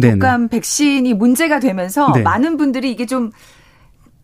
독감. 0.00 0.48
백신이 0.48 1.14
문제가 1.14 1.58
되면서 1.60 2.12
네. 2.12 2.22
많은 2.22 2.56
분들이 2.56 2.90
이게 2.90 3.06
좀 3.06 3.30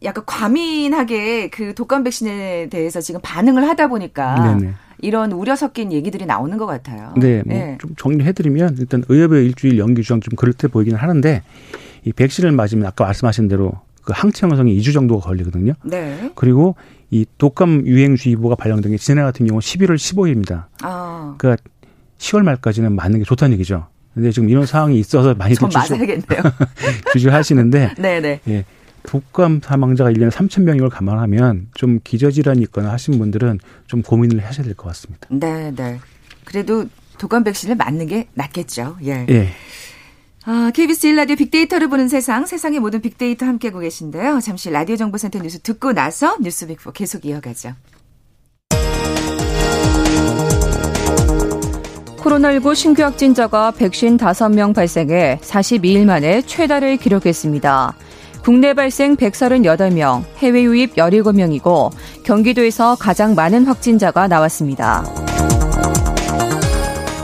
약간 0.04 0.24
과민하게 0.26 1.48
그 1.50 1.74
독감 1.74 2.04
백신에 2.04 2.68
대해서 2.68 3.00
지금 3.00 3.20
반응을 3.22 3.68
하다 3.68 3.88
보니까 3.88 4.56
네네. 4.56 4.72
이런 5.00 5.32
우려 5.32 5.56
섞인 5.56 5.92
얘기들이 5.92 6.26
나오는 6.26 6.56
것 6.58 6.66
같아요. 6.66 7.14
네, 7.16 7.42
뭐좀 7.44 7.46
네. 7.46 7.78
정리해드리면 7.96 8.76
일단 8.78 9.04
의협의 9.08 9.44
일주일 9.46 9.78
연기 9.78 10.02
주장 10.02 10.20
좀 10.20 10.34
그렇게 10.36 10.68
보이기는 10.68 10.98
하는데 10.98 11.42
이 12.04 12.12
백신을 12.12 12.52
맞으면 12.52 12.86
아까 12.86 13.04
말씀하신 13.04 13.48
대로 13.48 13.72
그 14.02 14.12
항체 14.14 14.46
형성이 14.46 14.76
2주 14.78 14.92
정도가 14.92 15.26
걸리거든요. 15.26 15.74
네. 15.84 16.32
그리고 16.34 16.74
이 17.10 17.24
독감 17.38 17.86
유행주의보가 17.86 18.56
발령된 18.56 18.92
게 18.92 18.98
지난해 18.98 19.24
같은 19.24 19.46
경우 19.46 19.60
11월 19.60 19.94
15일입니다. 19.94 20.64
아. 20.82 21.34
그러니까 21.38 21.62
10월 22.22 22.42
말까지는 22.44 22.94
맞는 22.94 23.18
게 23.20 23.24
좋다는 23.24 23.54
얘기죠. 23.54 23.88
근데 24.14 24.30
지금 24.30 24.48
이런 24.48 24.64
상황이 24.66 24.98
있어서 24.98 25.34
많이들 25.34 25.68
맞아야겠네요. 25.72 26.42
주저하시는데 27.12 27.94
네네. 27.98 28.40
예. 28.48 28.64
독감 29.04 29.60
사망자가 29.64 30.12
1년에 30.12 30.30
3천 30.30 30.62
명인 30.62 30.80
걸 30.82 30.88
감안하면 30.90 31.68
좀 31.74 31.98
기저질환이 32.04 32.60
있거나 32.62 32.92
하신 32.92 33.18
분들은 33.18 33.58
좀 33.88 34.02
고민을 34.02 34.44
하셔야 34.44 34.64
될 34.64 34.74
것 34.76 34.86
같습니다. 34.88 35.26
네, 35.30 35.72
네. 35.74 35.98
그래도 36.44 36.86
독감 37.18 37.42
백신을 37.44 37.74
맞는 37.76 38.06
게 38.06 38.28
낫겠죠. 38.34 38.98
예. 39.04 39.26
예. 39.28 39.48
아, 40.44 40.70
KBS 40.74 41.08
1라디오 41.08 41.36
빅데이터를 41.38 41.88
보는 41.88 42.08
세상, 42.08 42.46
세상의 42.46 42.78
모든 42.80 43.00
빅데이터 43.00 43.46
함께하고 43.46 43.80
계신데요. 43.80 44.40
잠시 44.40 44.70
라디오 44.70 44.96
정보센터 44.96 45.40
뉴스 45.40 45.60
듣고 45.60 45.92
나서 45.92 46.36
뉴스 46.40 46.66
빅4 46.68 46.92
계속 46.92 47.24
이어가죠. 47.24 47.74
코로나19 52.22 52.74
신규 52.76 53.02
확진자가 53.02 53.72
155명 53.72 54.74
발생해 54.74 55.40
42일 55.42 56.04
만에 56.04 56.42
최다를 56.42 56.96
기록했습니다. 56.96 57.94
국내 58.44 58.74
발생 58.74 59.16
138명, 59.16 60.22
해외 60.38 60.62
유입 60.62 60.94
17명이고 60.94 61.90
경기도에서 62.22 62.96
가장 62.96 63.34
많은 63.34 63.66
확진자가 63.66 64.28
나왔습니다. 64.28 65.04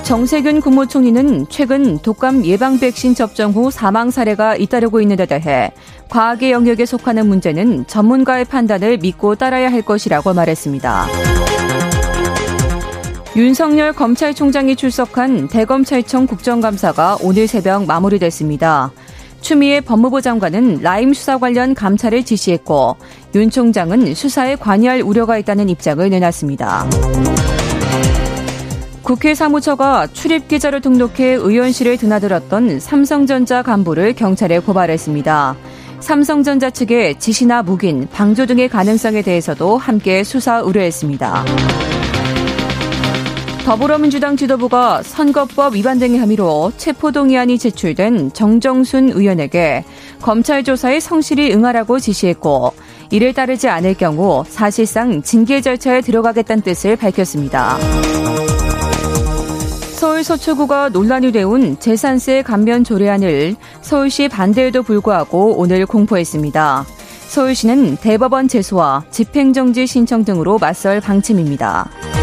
정세균 0.02 0.60
국무총리는 0.60 1.46
최근 1.48 1.98
독감 1.98 2.44
예방 2.46 2.80
백신 2.80 3.14
접종 3.14 3.52
후 3.52 3.70
사망 3.70 4.10
사례가 4.10 4.56
잇따르고 4.56 5.00
있는 5.00 5.16
데 5.16 5.26
대해 5.26 5.70
과학의 6.08 6.50
영역에 6.50 6.86
속하는 6.86 7.28
문제는 7.28 7.86
전문가의 7.86 8.46
판단을 8.46 8.96
믿고 8.98 9.34
따라야 9.34 9.70
할 9.70 9.82
것이라고 9.82 10.32
말했습니다. 10.32 11.06
윤석열 13.38 13.92
검찰총장이 13.92 14.74
출석한 14.74 15.46
대검찰청 15.46 16.26
국정감사가 16.26 17.18
오늘 17.22 17.46
새벽 17.46 17.86
마무리됐습니다. 17.86 18.90
추미애 19.40 19.80
법무부 19.80 20.20
장관은 20.20 20.80
라임 20.82 21.14
수사 21.14 21.38
관련 21.38 21.72
감찰을 21.72 22.24
지시했고 22.24 22.96
윤 23.36 23.48
총장은 23.48 24.12
수사에 24.16 24.56
관여할 24.56 25.02
우려가 25.02 25.38
있다는 25.38 25.68
입장을 25.68 26.10
내놨습니다. 26.10 26.90
국회 29.04 29.36
사무처가 29.36 30.08
출입 30.08 30.48
기자를 30.48 30.80
등록해 30.80 31.34
의원실에 31.34 31.96
드나들었던 31.96 32.80
삼성전자 32.80 33.62
간부를 33.62 34.14
경찰에 34.14 34.58
고발했습니다. 34.58 35.54
삼성전자 36.00 36.70
측의 36.70 37.20
지시나 37.20 37.62
묵인, 37.62 38.08
방조 38.12 38.46
등의 38.46 38.68
가능성에 38.68 39.22
대해서도 39.22 39.78
함께 39.78 40.24
수사 40.24 40.56
의뢰했습니다. 40.56 41.87
더불어민주당 43.68 44.34
지도부가 44.34 45.02
선거법 45.02 45.74
위반 45.74 45.98
등의 45.98 46.18
혐의로 46.18 46.72
체포동의안이 46.78 47.58
제출된 47.58 48.32
정정순 48.32 49.10
의원에게 49.10 49.84
검찰 50.22 50.64
조사에 50.64 51.00
성실히 51.00 51.52
응하라고 51.52 51.98
지시했고 52.00 52.72
이를 53.10 53.34
따르지 53.34 53.68
않을 53.68 53.92
경우 53.92 54.42
사실상 54.48 55.20
징계 55.20 55.60
절차에 55.60 56.00
들어가겠다는 56.00 56.62
뜻을 56.62 56.96
밝혔습니다. 56.96 57.76
서울 59.96 60.24
서초구가 60.24 60.88
논란이 60.88 61.30
되온 61.32 61.78
재산세 61.78 62.44
감면 62.44 62.84
조례안을 62.84 63.54
서울시 63.82 64.28
반대에도 64.28 64.82
불구하고 64.82 65.58
오늘 65.58 65.84
공포했습니다. 65.84 66.86
서울시는 67.28 67.98
대법원 67.98 68.48
제소와 68.48 69.04
집행정지 69.10 69.86
신청 69.86 70.24
등으로 70.24 70.56
맞설 70.56 71.02
방침입니다. 71.02 72.17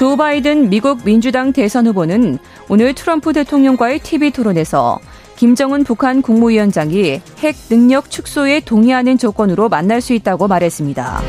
조 0.00 0.16
바이든 0.16 0.70
미국 0.70 1.04
민주당 1.04 1.52
대선 1.52 1.86
후보는 1.86 2.38
오늘 2.70 2.94
트럼프 2.94 3.34
대통령과의 3.34 3.98
TV 3.98 4.30
토론에서 4.30 4.98
김정은 5.36 5.84
북한 5.84 6.22
국무위원장이 6.22 7.20
핵 7.40 7.56
능력 7.68 8.08
축소에 8.08 8.60
동의하는 8.60 9.18
조건으로 9.18 9.68
만날 9.68 10.00
수 10.00 10.14
있다고 10.14 10.48
말했습니다. 10.48 11.20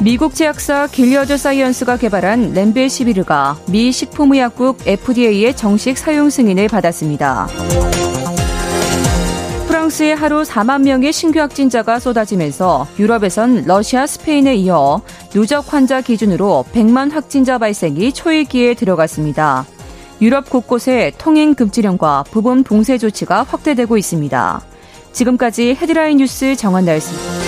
미국 0.00 0.34
제약사 0.34 0.86
길리어드 0.86 1.36
사이언스가 1.36 1.98
개발한 1.98 2.54
렘데시비르가 2.54 3.58
미 3.68 3.92
식품의약국 3.92 4.78
FDA의 4.86 5.54
정식 5.54 5.98
사용 5.98 6.30
승인을 6.30 6.68
받았습니다. 6.68 7.48
프랑스에 9.96 10.12
하루 10.12 10.42
4만 10.42 10.82
명의 10.82 11.10
신규 11.10 11.40
확진자가 11.40 11.98
쏟아지면서 11.98 12.86
유럽에선 12.98 13.64
러시아, 13.66 14.06
스페인에 14.06 14.54
이어 14.56 15.00
누적 15.30 15.72
환자 15.72 16.02
기준으로 16.02 16.66
100만 16.72 17.10
확진자 17.12 17.56
발생이 17.56 18.12
초일기에 18.12 18.74
들어갔습니다. 18.74 19.64
유럽 20.20 20.50
곳곳에 20.50 21.12
통행 21.16 21.54
금지령과 21.54 22.24
부분 22.30 22.62
봉쇄 22.62 22.98
조치가 22.98 23.44
확대되고 23.44 23.96
있습니다. 23.96 24.60
지금까지 25.12 25.76
헤드라인 25.80 26.18
뉴스 26.18 26.56
정한 26.56 26.84
나였습니다. 26.84 27.45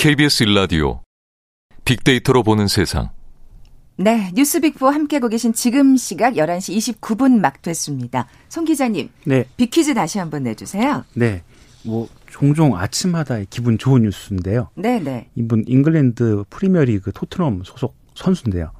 KBS 0.00 0.44
일라디오 0.44 1.02
빅데이터로 1.84 2.42
보는 2.42 2.68
세상. 2.68 3.10
네, 3.96 4.30
뉴스빅포 4.34 4.88
함께하고 4.88 5.28
계신 5.28 5.52
지금 5.52 5.94
시각 5.98 6.36
11시 6.36 6.96
29분 7.02 7.38
막 7.38 7.60
됐습니다. 7.60 8.26
송 8.48 8.64
기자님, 8.64 9.10
네. 9.26 9.44
빅퀴즈 9.58 9.92
다시 9.92 10.18
한번 10.18 10.44
내주세요. 10.44 11.04
네, 11.12 11.42
뭐 11.84 12.08
종종 12.30 12.78
아침마다 12.78 13.40
기분 13.50 13.76
좋은 13.76 14.00
뉴스인데요. 14.04 14.70
네, 14.74 15.00
네. 15.00 15.28
이분 15.34 15.64
잉글랜드 15.66 16.44
프리미어리그 16.48 17.12
토트넘 17.12 17.64
소속 17.66 17.94
선수인데요. 18.14 18.72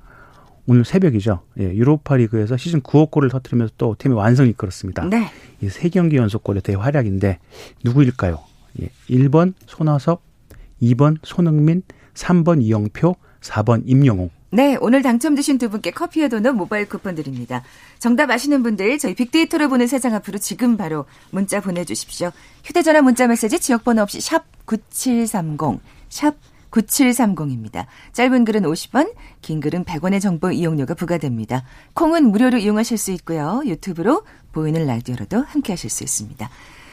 오늘 0.66 0.86
새벽이죠. 0.86 1.42
예, 1.58 1.64
유로파 1.64 2.16
리그에서 2.16 2.56
시즌 2.56 2.80
9호 2.80 3.10
골을 3.10 3.28
터뜨리면서 3.28 3.74
또 3.76 3.94
팀의 3.98 4.16
완승을 4.16 4.48
이끌었습니다. 4.48 5.04
네. 5.10 5.30
이 5.60 5.68
세 5.68 5.90
경기 5.90 6.16
연속 6.16 6.44
골의 6.44 6.62
대활약인데 6.62 7.40
누구일까요? 7.84 8.38
예, 8.80 8.88
1번 9.10 9.52
손아섭, 9.66 10.22
2번 10.82 11.16
손흥민, 11.22 11.82
3번 12.14 12.62
이영표, 12.62 13.16
4번 13.40 13.82
임영웅. 13.86 14.30
네, 14.52 14.76
오늘 14.80 15.02
당첨되신 15.02 15.58
두 15.58 15.70
분께 15.70 15.92
커피에 15.92 16.28
도는 16.28 16.56
모바일 16.56 16.88
쿠폰 16.88 17.14
드립니다. 17.14 17.62
정답 18.00 18.30
아시는 18.30 18.64
분들 18.64 18.98
저희 18.98 19.14
빅데이터를 19.14 19.68
보는 19.68 19.86
세상 19.86 20.12
앞으로 20.14 20.38
지금 20.38 20.76
바로 20.76 21.04
문자 21.30 21.60
보내주십시오. 21.60 22.32
휴대전화 22.64 23.00
문자 23.02 23.28
메시지 23.28 23.60
지역번호 23.60 24.02
없이 24.02 24.20
샵 24.20 24.44
9730, 24.64 25.80
샵 26.08 26.34
9730입니다. 26.72 27.86
짧은 28.12 28.44
글은 28.44 28.62
50원, 28.62 29.12
긴 29.40 29.60
글은 29.60 29.84
100원의 29.84 30.20
정보 30.20 30.50
이용료가 30.50 30.94
부과됩니다. 30.94 31.64
콩은 31.94 32.30
무료로 32.30 32.58
이용하실 32.58 32.98
수 32.98 33.12
있고요. 33.12 33.62
유튜브로 33.64 34.24
보이는 34.52 34.84
라디오로도 34.84 35.44
함께 35.46 35.72
하실 35.72 35.90
수 35.90 36.02
있습니다. 36.02 36.50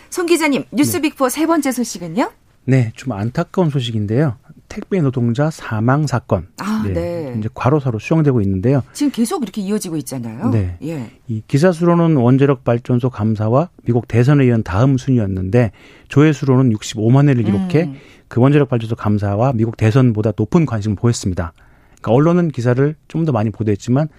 송 0.10 0.26
기자님, 0.26 0.66
뉴스 0.72 1.02
빅포 1.02 1.30
네. 1.30 1.30
세 1.30 1.48
번째 1.48 1.72
소식은요? 1.72 2.32
네, 2.68 2.92
좀 2.96 3.14
안타까운 3.14 3.70
소식인데요. 3.70 4.36
택배 4.68 5.00
노동자 5.00 5.50
사망 5.50 6.06
사건. 6.06 6.48
아, 6.60 6.84
네. 6.86 6.92
네. 6.92 7.36
이제 7.40 7.48
과로사로 7.54 8.00
수용되고 8.00 8.42
있는데요. 8.42 8.84
지금 8.92 9.10
계속 9.12 9.42
이렇게 9.42 9.62
이어지고 9.62 9.96
있잖아요. 9.98 10.50
네. 10.50 10.78
예. 10.84 11.12
이 11.30 11.42
기사 11.48 11.72
수로는 11.72 12.18
원자력 12.18 12.66
발전소 12.66 13.10
감사와 13.10 13.70
미국 13.86 14.10
대선에 14.10 14.46
이은 14.48 14.64
다음 14.64 14.98
순위였는데 14.98 15.72
조회 16.10 16.34
수로는 16.34 16.74
65만 16.74 17.30
회를 17.30 17.44
기록해 17.44 17.84
음. 17.84 17.96
그 18.28 18.42
원자력 18.42 18.68
발전소 18.68 18.98
감사와 18.98 19.54
미국 19.54 19.78
대선보다 19.78 20.34
높은 20.36 20.66
관심을 20.66 20.98
보였습니다. 20.98 21.54
그러니까 22.02 22.12
언론은 22.12 22.50
기사를 22.50 22.96
좀 23.08 23.24
더 23.24 23.32
많이 23.32 23.50
보도했지만 23.50 24.10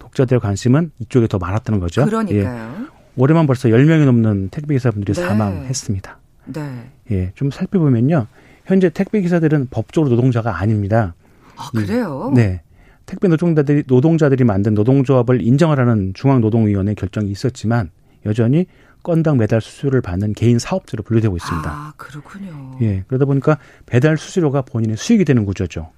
독자들의 0.00 0.40
관심은 0.40 0.90
이쪽에 0.98 1.28
더 1.28 1.38
많았다는 1.38 1.78
거죠. 1.78 2.04
그러니까요. 2.04 2.82
예. 2.82 2.86
올해만 3.16 3.46
벌써 3.46 3.68
10명이 3.68 4.04
넘는 4.04 4.48
택배 4.50 4.74
기사분들이 4.74 5.14
네. 5.14 5.22
사망했습니다. 5.24 6.18
네. 6.46 6.90
예, 7.10 7.32
좀 7.34 7.50
살펴보면요. 7.50 8.26
현재 8.64 8.88
택배 8.88 9.20
기사들은 9.20 9.68
법적으로 9.70 10.10
노동자가 10.10 10.58
아닙니다. 10.58 11.14
아, 11.56 11.70
그래요? 11.70 12.32
네. 12.34 12.62
택배 13.06 13.28
노동자들이 13.28 13.84
노동자들이 13.86 14.44
만든 14.44 14.74
노동조합을 14.74 15.42
인정하라는 15.42 16.14
중앙노동위원회 16.14 16.94
결정이 16.94 17.30
있었지만 17.30 17.90
여전히 18.24 18.66
건당 19.02 19.36
매달 19.36 19.60
수수료를 19.60 20.00
받는 20.00 20.32
개인 20.32 20.58
사업자로 20.58 21.02
분류되고 21.02 21.36
있습니다. 21.36 21.70
아, 21.70 21.92
그렇군요. 21.98 22.78
예. 22.80 23.04
그러다 23.06 23.26
보니까 23.26 23.58
배달 23.84 24.16
수수료가 24.16 24.62
본인의 24.62 24.96
수익이 24.96 25.26
되는 25.26 25.44
구조죠. 25.44 25.90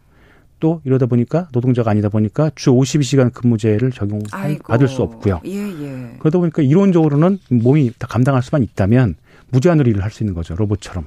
또 0.59 0.81
이러다 0.85 1.07
보니까 1.07 1.49
노동자가 1.53 1.91
아니다 1.91 2.09
보니까 2.09 2.51
주 2.55 2.73
52시간 2.73 3.33
근무제를 3.33 3.93
적용 3.93 4.23
받을 4.65 4.89
수 4.89 5.03
없고요. 5.03 5.43
예, 5.45 5.51
예. 5.53 6.17
그러다 6.19 6.39
보니까 6.39 6.63
이론적으로는 6.63 7.39
몸이 7.51 7.93
다 7.99 8.09
감당할 8.09 8.43
수만 8.43 8.63
있다면 8.63 9.15
무제한으로 9.51 9.89
일을 9.91 10.03
할 10.03 10.11
수 10.11 10.23
있는 10.23 10.35
거죠. 10.35 10.55
로봇처럼. 10.57 11.07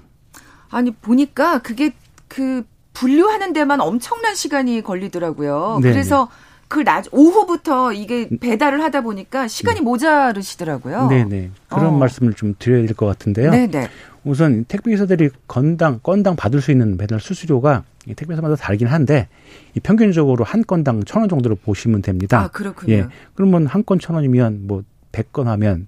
아니 0.70 0.92
보니까 0.92 1.60
그게 1.60 1.92
그 2.28 2.64
분류하는 2.94 3.54
데만 3.54 3.82
엄청난 3.82 4.36
시간이 4.36 4.82
걸리더라고요. 4.82 5.80
네네. 5.82 5.94
그래서 5.94 6.30
그 6.68 6.84
나, 6.84 7.02
오후부터 7.12 7.94
이게 7.94 8.30
배달을 8.40 8.84
하다 8.84 9.02
보니까 9.02 9.48
시간이 9.48 9.80
네. 9.80 9.84
모자르시더라고요. 9.84 11.08
네네. 11.08 11.50
그런 11.70 11.86
어. 11.86 11.92
말씀을 11.98 12.34
좀 12.36 12.54
드려야 12.60 12.86
될 12.86 12.96
것 12.96 13.06
같은데요. 13.08 13.50
네네. 13.52 13.90
우선 14.24 14.66
택배기사들이 14.66 15.30
건당, 15.48 16.00
건당 16.04 16.36
받을 16.36 16.62
수 16.62 16.72
있는 16.72 16.98
배달 16.98 17.20
수수료가 17.20 17.84
택배사마다 18.16 18.56
다르긴 18.56 18.88
한데 18.88 19.28
이 19.76 19.80
평균적으로 19.80 20.44
한 20.44 20.64
건당 20.64 21.04
천 21.06 21.22
원 21.24 21.30
정도로 21.30 21.56
보시면 21.56 22.02
됩니다. 22.04 22.40
아, 22.42 22.48
그렇군요. 22.50 22.94
예. 22.94 23.08
그러면 23.34 23.66
한 23.66 23.84
건 23.84 23.98
천 24.00 24.16
원이면 24.16 24.68
뭐 24.68 24.84
백 25.12 25.32
건 25.32 25.48
하면 25.48 25.88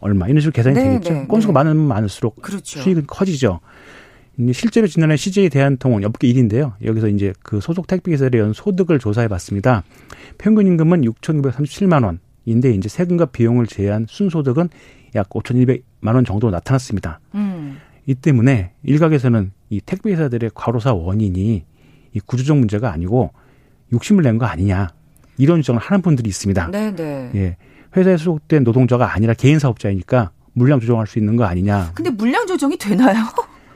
얼마 0.00 0.26
이런 0.28 0.40
식으로 0.40 0.52
계산이 0.52 0.74
네, 0.74 0.82
되겠죠. 0.84 1.12
네, 1.12 1.26
건수가 1.26 1.52
네. 1.52 1.54
많으면 1.54 1.86
많을수록 1.88 2.40
그렇죠. 2.42 2.80
수익은 2.80 3.06
커지죠. 3.06 3.60
실제로 4.52 4.86
지난해 4.86 5.16
CJ 5.16 5.48
대한통운 5.50 6.04
업계 6.04 6.32
1인데요. 6.32 6.74
여기서 6.84 7.08
이제 7.08 7.32
그 7.42 7.60
소속 7.60 7.88
택배기사들의 7.88 8.40
연 8.40 8.52
소득을 8.52 9.00
조사해 9.00 9.26
봤습니다. 9.26 9.82
평균 10.38 10.66
임금은 10.68 11.00
6,937만 11.02 12.04
원인데 12.46 12.70
이제 12.70 12.88
세금과 12.88 13.26
비용을 13.26 13.66
제외한 13.66 14.06
순소득은 14.08 14.68
약 15.16 15.28
5,200만 15.30 16.14
원 16.14 16.24
정도 16.24 16.50
나타났습니다. 16.50 17.18
음. 17.34 17.78
이 18.06 18.14
때문에 18.14 18.72
일각에서는 18.84 19.50
이 19.70 19.80
택배회사들의 19.80 20.50
과로사 20.54 20.94
원인이 20.94 21.64
이 22.14 22.20
구조적 22.20 22.56
문제가 22.56 22.92
아니고 22.92 23.32
욕심을 23.92 24.22
낸 24.22 24.38
거 24.38 24.46
아니냐 24.46 24.88
이런 25.36 25.62
주장을 25.62 25.80
하는 25.80 26.00
분들이 26.00 26.28
있습니다. 26.28 26.70
네네. 26.70 26.92
네. 26.94 27.30
예, 27.34 27.56
회사에 27.96 28.16
소속된 28.16 28.64
노동자가 28.64 29.14
아니라 29.14 29.34
개인 29.34 29.58
사업자이니까 29.58 30.30
물량 30.52 30.80
조정할 30.80 31.06
수 31.06 31.18
있는 31.18 31.36
거 31.36 31.44
아니냐. 31.44 31.92
근데 31.94 32.10
물량 32.10 32.46
조정이 32.46 32.76
되나요? 32.76 33.24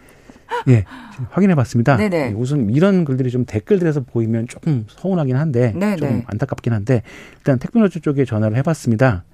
예, 0.69 0.85
확인해 1.31 1.55
봤습니다. 1.55 1.97
네네. 1.97 2.17
예, 2.17 2.35
우선 2.37 2.71
이런 2.71 3.05
글들이 3.05 3.31
좀 3.31 3.45
댓글들에서 3.45 4.03
보이면 4.03 4.49
조금 4.49 4.85
서운하긴 4.89 5.37
한데 5.37 5.73
네네. 5.73 5.97
좀 5.97 6.23
안타깝긴 6.27 6.73
한데 6.73 7.03
일단 7.39 7.59
택배노조 7.59 8.01
쪽에 8.01 8.25
전화를 8.25 8.57
해 8.57 8.63
봤습니다. 8.63 9.25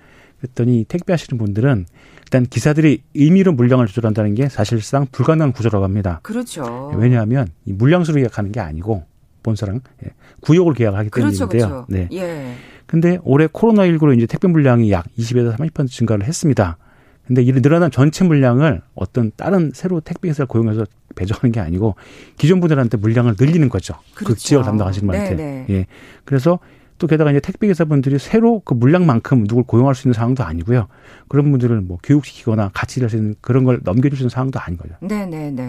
그랬더니 0.41 0.85
택배하시는 0.85 1.37
분들은 1.39 1.87
일단 2.23 2.45
기사들이 2.45 3.03
임의로 3.15 3.53
물량을 3.53 3.87
조절한다는 3.87 4.35
게 4.35 4.49
사실상 4.49 5.07
불가능한 5.11 5.53
구조라고 5.53 5.85
합니다. 5.85 6.21
그렇죠. 6.23 6.93
왜냐하면 6.97 7.49
이 7.65 7.73
물량수로 7.73 8.19
계약하는 8.19 8.53
게 8.53 8.61
아니고 8.61 9.05
본사랑 9.43 9.81
예, 10.05 10.11
구역으로 10.41 10.75
계약을 10.75 10.99
하기 10.99 11.11
때문인데요. 11.11 11.49
그렇죠, 11.49 11.69
그렇죠. 11.69 11.87
네. 11.89 12.09
예. 12.13 12.55
근데 12.89 13.19
올해 13.23 13.47
코로나19로 13.47 14.17
이제 14.17 14.27
택배 14.27 14.49
물량이 14.49 14.91
약 14.91 15.07
20에서 15.19 15.57
30% 15.57 15.89
증가를 15.89 16.27
했습니다. 16.27 16.79
근데 17.27 17.43
이 17.43 17.53
늘어난 17.53 17.91
전체 17.91 18.25
물량을 18.25 18.81
어떤 18.95 19.31
다른 19.37 19.71
새로 19.75 20.01
택배 20.01 20.31
회사를 20.31 20.47
고용해서 20.47 20.87
배정하는 21.15 21.53
게 21.53 21.61
아니고 21.61 21.97
기존 22.39 22.61
분들한테 22.61 22.97
물량을 22.97 23.35
늘리는 23.39 23.69
거죠. 23.69 23.95
그 24.15 24.25
그렇죠. 24.25 24.35
그 24.35 24.41
지역을 24.41 24.65
담당하시는 24.65 25.07
분한테. 25.07 25.37
네네. 25.37 25.67
예. 25.69 25.87
그래서 26.25 26.59
또 26.97 27.07
게다가 27.07 27.31
이제 27.31 27.41
택배 27.41 27.67
기사분들이 27.67 28.19
새로 28.19 28.61
그 28.65 28.73
물량만큼 28.73 29.47
누굴 29.47 29.65
고용할 29.65 29.95
수 29.95 30.09
있는 30.09 30.15
상황도 30.15 30.43
아니고요. 30.43 30.89
그런 31.29 31.51
분들을 31.51 31.79
뭐 31.83 31.99
교육시키거나 32.03 32.71
같이 32.73 33.01
일할 33.01 33.11
수 33.11 33.17
있는 33.17 33.35
그런 33.43 33.65
걸 33.65 33.81
넘겨줄 33.85 34.17
수 34.17 34.23
있는 34.23 34.31
상황도 34.31 34.59
아닌 34.59 34.79
거죠. 34.79 34.95
네네네. 35.01 35.63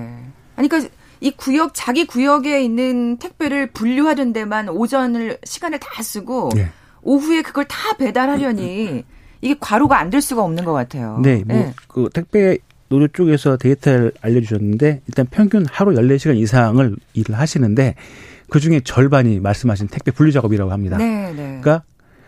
아니 0.56 0.70
그러니까 0.70 0.90
이 1.20 1.32
구역 1.32 1.72
자기 1.74 2.08
구역에 2.08 2.64
있는 2.64 3.18
택배를 3.18 3.72
분류하는 3.72 4.32
데만 4.32 4.70
오전을 4.70 5.40
시간을 5.44 5.80
다 5.80 6.02
쓰고 6.02 6.52
네. 6.56 6.70
오후에 7.02 7.42
그걸 7.42 7.66
다 7.66 7.96
배달하려니 7.98 9.04
이게 9.42 9.56
과로가 9.60 9.98
안 10.00 10.10
될 10.10 10.22
수가 10.22 10.44
없는 10.44 10.66
것 10.66 10.74
같아요. 10.74 11.20
네, 11.24 11.44
뭐그 11.46 12.02
네. 12.02 12.10
택배 12.14 12.58
노조 12.90 13.08
쪽에서 13.10 13.58
데이터를 13.58 14.12
알려주셨는데 14.22 15.02
일단 15.08 15.28
평균 15.30 15.66
하루 15.70 15.94
14시간 15.94 16.36
이상을 16.38 16.96
일을 17.14 17.38
하시는데 17.38 17.96
그 18.50 18.60
중에 18.60 18.80
절반이 18.80 19.40
말씀하신 19.40 19.88
택배 19.88 20.12
분류 20.12 20.32
작업이라고 20.32 20.72
합니다. 20.72 20.98
네, 20.98 21.32
네. 21.32 21.60
그러니까 21.62 21.84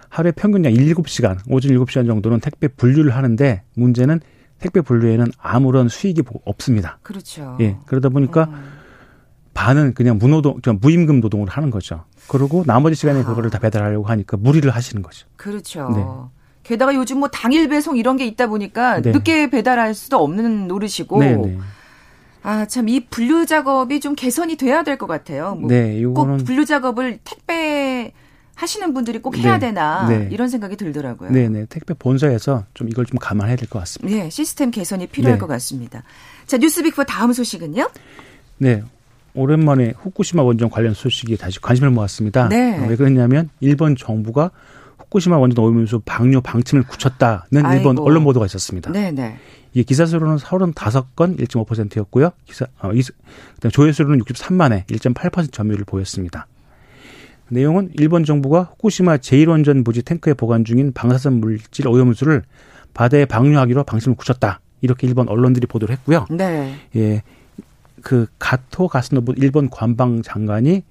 하루에 0.10 0.32
평균 0.34 0.64
약 0.66 0.74
7, 0.74 0.94
7시간, 0.94 1.38
오전 1.50 1.72
7시간 1.72 2.06
정도는 2.06 2.40
택배 2.42 2.68
분류를 2.68 3.16
하는데 3.16 3.64
문제는 3.76 4.20
택배 4.60 4.82
분류에는 4.82 5.26
아무런 5.40 5.88
수익이 5.90 6.22
없습니다. 6.46 7.00
그렇죠. 7.02 7.58
예. 7.62 7.78
그러다 7.88 8.10
보니까 8.10 8.44
음. 8.44 8.64
반은 9.54 9.94
그냥 9.96 10.18
무노동, 10.20 10.62
무임금 10.80 11.20
노동을 11.22 11.48
하는 11.50 11.72
거죠. 11.72 12.04
그리고 12.32 12.64
나머지 12.66 12.96
시간에 12.96 13.20
아. 13.20 13.26
그거를 13.26 13.50
다 13.50 13.60
배달하려고 13.60 14.06
하니까 14.06 14.38
무리를 14.38 14.70
하시는 14.72 15.02
거죠. 15.02 15.28
그렇죠. 15.36 15.90
네. 15.94 16.06
게다가 16.64 16.96
요즘 16.96 17.20
뭐 17.20 17.28
당일 17.28 17.68
배송 17.68 17.98
이런 17.98 18.16
게 18.16 18.26
있다 18.26 18.48
보니까 18.48 19.02
네. 19.02 19.12
늦게 19.12 19.50
배달할 19.50 19.94
수도 19.94 20.18
없는 20.24 20.68
노릇이고. 20.70 21.20
네, 21.20 21.36
네. 21.36 21.58
아, 22.44 22.66
참, 22.66 22.88
이 22.88 23.06
분류 23.06 23.46
작업이 23.46 24.00
좀 24.00 24.16
개선이 24.16 24.56
돼야 24.56 24.82
될 24.84 24.98
것 24.98 25.08
같아요. 25.08 25.56
뭐 25.56 25.70
네. 25.70 26.02
꼭 26.06 26.38
분류 26.46 26.64
작업을 26.66 27.20
택배 27.26 28.14
하시는 28.56 28.94
분들이 28.94 29.20
꼭 29.22 29.38
해야 29.38 29.54
네, 29.60 29.68
되나 29.68 30.08
네. 30.08 30.30
이런 30.32 30.48
생각이 30.48 30.78
들더라고요. 30.78 31.32
네, 31.32 31.50
네. 31.50 31.66
택배 31.68 31.94
본사에서 31.94 32.64
좀 32.74 32.88
이걸 32.88 33.06
좀 33.06 33.20
감안해야 33.20 33.58
될 33.58 33.68
것 33.68 33.80
같습니다. 33.80 34.24
네, 34.24 34.30
시스템 34.30 34.72
개선이 34.72 35.08
필요할 35.08 35.38
네. 35.38 35.40
것 35.40 35.48
같습니다. 35.48 36.04
자, 36.48 36.58
뉴스빅포 36.58 37.04
다음 37.04 37.34
소식은요? 37.34 37.90
네. 38.60 38.84
오랜만에 39.34 39.94
후쿠시마 39.98 40.44
원전 40.44 40.70
관련 40.70 40.94
소식이 40.94 41.38
다시 41.38 41.60
관심을 41.60 41.92
모았습니다. 41.92 42.50
네. 42.50 42.86
왜 42.88 42.96
그랬냐면 42.96 43.50
일본 43.60 43.96
정부가 43.96 44.52
후쿠시마 44.98 45.38
원전 45.38 45.64
오염수 45.64 46.02
방류 46.06 46.42
방침을 46.42 46.84
굳혔다는 46.84 47.66
아이고. 47.66 47.78
일본 47.78 48.00
언론 48.00 48.24
보도가 48.24 48.46
있었습니다. 48.46 48.92
네, 48.92 49.12
네. 49.12 49.38
이게 49.74 49.84
기사 49.84 50.06
수로는 50.06 50.38
35건 50.38 51.40
1.5%였고요. 51.40 52.32
기사 52.46 52.66
어, 52.82 52.92
이, 52.94 53.02
조회 53.72 53.92
수로는 53.92 54.20
63만에 54.20 54.86
1.8% 54.88 55.52
점유율을 55.52 55.86
보였습니다. 55.86 56.48
내용은 57.50 57.90
일본 57.96 58.24
정부가 58.24 58.64
후쿠시마 58.64 59.18
제1원전 59.18 59.84
부지 59.84 60.04
탱크에 60.04 60.34
보관 60.34 60.64
중인 60.64 60.94
방사선 60.94 61.40
물질 61.40 61.88
오염수를 61.88 62.44
바다에 62.94 63.26
방류하기로 63.26 63.84
방침을 63.84 64.16
굳혔다. 64.16 64.62
이렇게 64.82 65.08
일본 65.08 65.30
언론들이 65.30 65.68
보도를 65.68 65.94
했고요. 65.96 66.26
네. 66.30 66.76
예. 66.96 67.24
그 68.02 68.28
가토 68.40 68.88
가스노부 68.88 69.34
일본 69.38 69.70
관방 69.70 70.22
장관이 70.22 70.84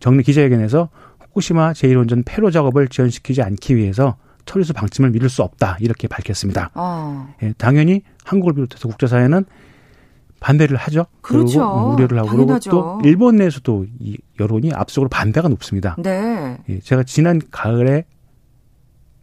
정례 0.00 0.22
기자회견에서 0.22 0.88
후쿠시마 1.20 1.72
제1원전 1.72 2.22
폐로 2.24 2.50
작업을 2.50 2.88
지연시키지 2.88 3.42
않기 3.42 3.76
위해서 3.76 4.16
처리수 4.44 4.72
방침을 4.72 5.10
미룰 5.10 5.28
수 5.28 5.42
없다 5.42 5.76
이렇게 5.80 6.08
밝혔습니다. 6.08 6.70
어. 6.74 7.32
예, 7.42 7.54
당연히 7.58 8.02
한국을 8.24 8.54
비롯해서 8.54 8.88
국제사회는 8.88 9.44
반대를 10.40 10.76
하죠. 10.76 11.06
그렇죠. 11.20 11.58
그리고 11.58 11.94
우려를 11.94 12.18
하고 12.18 12.28
당연하죠. 12.28 12.70
그리고 12.70 13.00
또 13.00 13.08
일본 13.08 13.36
내에서도 13.36 13.86
이 14.00 14.18
여론이 14.40 14.72
압속으로 14.72 15.08
반대가 15.08 15.48
높습니다. 15.48 15.96
네. 15.98 16.58
예, 16.68 16.80
제가 16.80 17.04
지난 17.04 17.40
가을에 17.50 18.04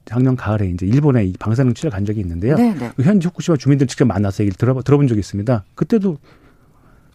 작년 0.06 0.36
가을에 0.36 0.70
이제 0.70 0.88
일본에 0.88 1.26
이 1.26 1.34
방사능 1.38 1.74
취재를 1.74 1.92
간 1.92 2.06
적이 2.06 2.22
있는데요. 2.22 2.56
네, 2.56 2.74
네. 2.74 2.92
그 2.96 3.04
현지 3.04 3.28
후쿠시마 3.28 3.58
주민들 3.58 3.86
직접 3.86 4.06
만나서 4.06 4.44
얘기를 4.44 4.58
들어, 4.58 4.82
들어본 4.82 5.08
적이 5.08 5.20
있습니다. 5.20 5.66
그때도 5.76 6.18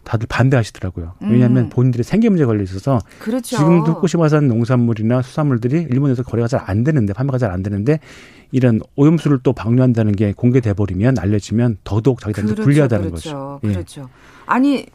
다들 0.05 0.27
반대하시더라고요. 0.27 1.15
왜냐하면 1.19 1.65
음. 1.65 1.69
본인들이 1.69 2.03
생계 2.03 2.29
문제 2.29 2.45
걸려 2.45 2.63
있어서 2.63 2.99
그렇죠. 3.19 3.57
지금도 3.57 3.93
후쿠시마산 3.93 4.47
농산물이나 4.47 5.21
수산물들이 5.21 5.87
일본에서 5.89 6.23
거래가 6.23 6.47
잘 6.47 6.61
안 6.67 6.83
되는데 6.83 7.11
판매가 7.13 7.37
잘 7.37 7.51
안 7.51 7.61
되는데 7.63 7.99
이런 8.51 8.79
오염수를 8.95 9.39
또 9.43 9.51
방류한다는 9.53 10.13
게 10.15 10.31
공개돼 10.33 10.73
버리면 10.73 11.17
알려지면 11.19 11.77
더더욱 11.83 12.21
자기들한테 12.21 12.53
그렇죠, 12.53 12.63
불리하다는 12.63 13.09
그렇죠, 13.09 13.29
거죠. 13.29 13.59
예. 13.65 13.73
그렇죠. 13.73 14.09
아니 14.45 14.85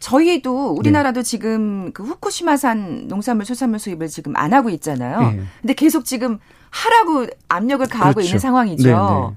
저희도 0.00 0.72
우리나라도 0.72 1.20
네. 1.20 1.22
지금 1.22 1.92
그 1.92 2.02
후쿠시마산 2.02 3.06
농산물 3.08 3.46
수산물 3.46 3.78
수입을 3.78 4.08
지금 4.08 4.36
안 4.36 4.52
하고 4.52 4.68
있잖아요. 4.70 5.20
네. 5.30 5.42
근데 5.60 5.74
계속 5.74 6.04
지금 6.04 6.38
하라고 6.70 7.26
압력을 7.48 7.86
가하고 7.86 8.14
그렇죠. 8.14 8.26
있는 8.28 8.38
상황이죠. 8.40 8.88
네, 8.88 8.94
네. 8.94 9.36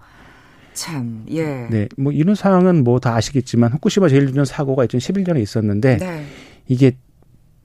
참, 0.76 1.26
예. 1.32 1.68
네, 1.72 1.88
뭐 1.98 2.12
이런 2.12 2.36
상황은 2.36 2.84
뭐 2.84 3.00
다 3.00 3.16
아시겠지만 3.16 3.72
후쿠시마 3.74 4.10
제일전전 4.10 4.46
사고가 4.46 4.86
2011년에 4.86 5.42
있었는데 5.42 5.98
네. 5.98 6.26
이게 6.68 6.92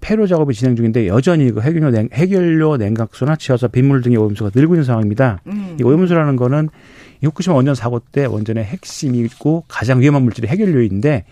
폐로 0.00 0.26
작업이 0.26 0.54
진행 0.54 0.76
중인데 0.76 1.08
여전히 1.08 1.50
그 1.50 1.60
해결료, 1.60 1.90
냉, 1.90 2.08
해결료 2.12 2.78
냉각수나 2.78 3.36
치어서 3.36 3.68
빗물 3.68 4.00
등의 4.00 4.16
오염수가 4.16 4.52
늘고 4.54 4.74
있는 4.74 4.84
상황입니다. 4.84 5.42
음. 5.46 5.76
이 5.78 5.82
오염수라는 5.82 6.36
거는 6.36 6.70
이 7.22 7.26
후쿠시마 7.26 7.54
원전 7.54 7.74
사고 7.74 7.98
때 8.00 8.24
원전의 8.24 8.64
핵심이고 8.64 9.64
가장 9.68 10.00
위험한 10.00 10.22
물질이 10.22 10.48
해결료인데 10.48 11.24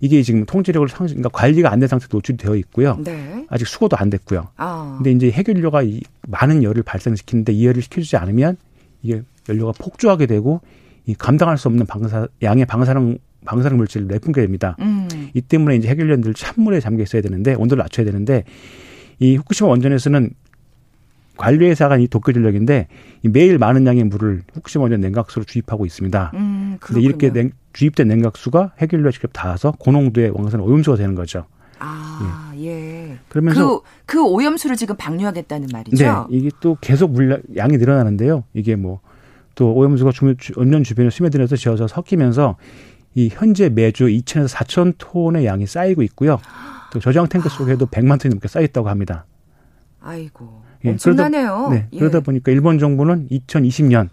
이게 0.00 0.22
지금 0.22 0.44
통제력을 0.44 0.88
상승, 0.88 1.16
그러니까 1.16 1.28
관리가 1.30 1.70
안 1.72 1.78
된 1.80 1.88
상태로 1.88 2.08
노출되어 2.12 2.56
있고요. 2.56 2.98
네. 3.02 3.46
아직 3.48 3.66
수거도 3.68 3.96
안 3.96 4.10
됐고요. 4.10 4.48
아. 4.56 4.94
근데 4.98 5.12
이제 5.12 5.30
핵연료가 5.30 5.82
이 5.84 6.00
많은 6.28 6.62
열을 6.64 6.82
발생시키는데 6.82 7.52
이 7.52 7.64
열을 7.66 7.80
시켜주지 7.82 8.16
않으면 8.16 8.56
이게 9.02 9.22
연료가 9.48 9.72
폭주하게 9.78 10.26
되고 10.26 10.60
이 11.06 11.14
감당할 11.14 11.56
수 11.56 11.68
없는 11.68 11.86
방사 11.86 12.26
양의 12.42 12.66
방사능 12.66 13.18
방사능 13.44 13.76
물질을 13.78 14.08
내뿜게 14.08 14.40
됩니다. 14.42 14.76
음. 14.80 15.08
이 15.34 15.40
때문에 15.40 15.76
이제 15.76 15.88
핵연료들 15.88 16.34
찬물에 16.34 16.80
잠겨 16.80 17.04
있어야 17.04 17.22
되는데 17.22 17.54
온도를 17.54 17.82
낮춰야 17.82 18.04
되는데 18.04 18.44
이 19.20 19.36
후쿠시마 19.36 19.70
원전에서는 19.70 20.30
관리회사가 21.36 21.98
이 21.98 22.08
도쿄 22.08 22.32
전력인데 22.32 22.88
매일 23.22 23.58
많은 23.58 23.86
양의 23.86 24.04
물을 24.04 24.42
후쿠시마 24.54 24.82
원전 24.82 25.00
냉각수로 25.00 25.44
주입하고 25.44 25.86
있습니다. 25.86 26.32
음, 26.34 26.76
근데 26.80 27.00
이렇게 27.00 27.32
냉, 27.32 27.50
주입된 27.72 28.08
냉각수가 28.08 28.72
핵연료에 28.78 29.12
직접 29.12 29.30
닿아서 29.32 29.72
고농도의 29.72 30.30
왕산 30.34 30.60
오염수가 30.60 30.96
되는 30.96 31.14
거죠. 31.14 31.44
아, 31.78 32.52
예. 32.56 32.66
예. 32.66 33.18
그러면서 33.28 33.80
그, 33.80 33.84
그 34.06 34.24
오염수를 34.24 34.76
지금 34.76 34.96
방류하겠다는 34.96 35.68
말이죠. 35.72 36.04
네, 36.30 36.36
이게 36.36 36.50
또 36.60 36.78
계속 36.80 37.12
물량 37.12 37.42
양이 37.56 37.76
늘어나는데요. 37.76 38.44
이게 38.54 38.76
뭐 38.76 39.00
또 39.56 39.74
오염수가 39.74 40.12
원전 40.56 40.84
주변에 40.84 41.10
스며들어서 41.10 41.56
지어서 41.56 41.88
섞이면서 41.88 42.56
이 43.14 43.30
현재 43.32 43.68
매주 43.68 44.04
2천에서 44.04 44.48
4천 44.54 44.94
톤의 44.98 45.46
양이 45.46 45.66
쌓이고 45.66 46.02
있고요. 46.02 46.38
또 46.92 47.00
저장 47.00 47.26
탱크 47.26 47.48
속에도 47.48 47.86
100만 47.86 48.20
톤이 48.20 48.34
넘게 48.34 48.46
쌓여 48.46 48.62
있다고 48.64 48.88
합니다. 48.88 49.24
아이고. 50.00 50.62
예, 50.84 50.90
엄청나네요. 50.90 51.68
그러다, 51.68 51.74
네, 51.74 51.88
예. 51.92 51.98
그러다 51.98 52.20
보니까 52.20 52.52
일본 52.52 52.78
정부는 52.78 53.28
2020년 53.30 54.10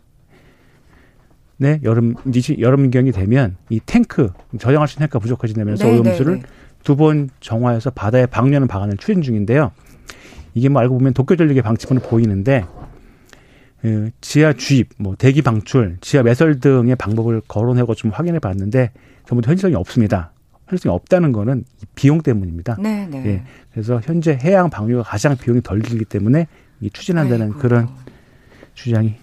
네, 1.57 1.79
여름 1.83 2.15
여름경이 2.57 3.11
되면 3.11 3.57
이 3.69 3.79
탱크 3.85 4.31
저장할 4.57 4.87
수 4.87 4.95
있는 4.95 5.05
탱크가 5.05 5.19
부족해진다면서 5.19 5.85
네, 5.85 5.91
오염수를 5.91 6.35
네, 6.35 6.41
네. 6.41 6.47
두 6.83 6.95
번 6.95 7.29
정화해서 7.41 7.91
바다에 7.91 8.25
방류하는 8.25 8.67
방안을 8.67 8.97
추진 8.97 9.21
중인데요. 9.21 9.71
이게 10.53 10.69
뭐 10.69 10.81
알고 10.81 10.97
보면 10.97 11.13
도쿄 11.13 11.35
전력의 11.35 11.61
방침으로 11.61 12.05
보이는데 12.07 12.65
그 12.65 12.82
지하 14.21 14.53
주입, 14.53 14.89
뭐 14.97 15.15
대기 15.15 15.41
방출, 15.41 15.97
지하 16.01 16.23
매설 16.23 16.59
등의 16.59 16.95
방법을 16.95 17.41
거론하고 17.47 17.95
좀 17.95 18.11
확인해 18.11 18.39
봤는데 18.39 18.91
전부 19.27 19.45
현실성이 19.45 19.75
없습니다. 19.75 20.31
현실성이 20.67 20.95
없다는 20.95 21.31
거는 21.33 21.65
비용 21.95 22.21
때문입니다. 22.21 22.77
네, 22.79 23.07
네. 23.07 23.25
예. 23.25 23.43
그래서 23.71 23.99
현재 24.03 24.37
해양 24.41 24.69
방류가 24.69 25.03
가장 25.03 25.35
비용이 25.35 25.61
덜 25.61 25.81
들기 25.81 26.05
때문에 26.05 26.47
이 26.79 26.89
추진한다는 26.89 27.47
아이고. 27.47 27.59
그런 27.59 27.89
주장이 28.73 29.15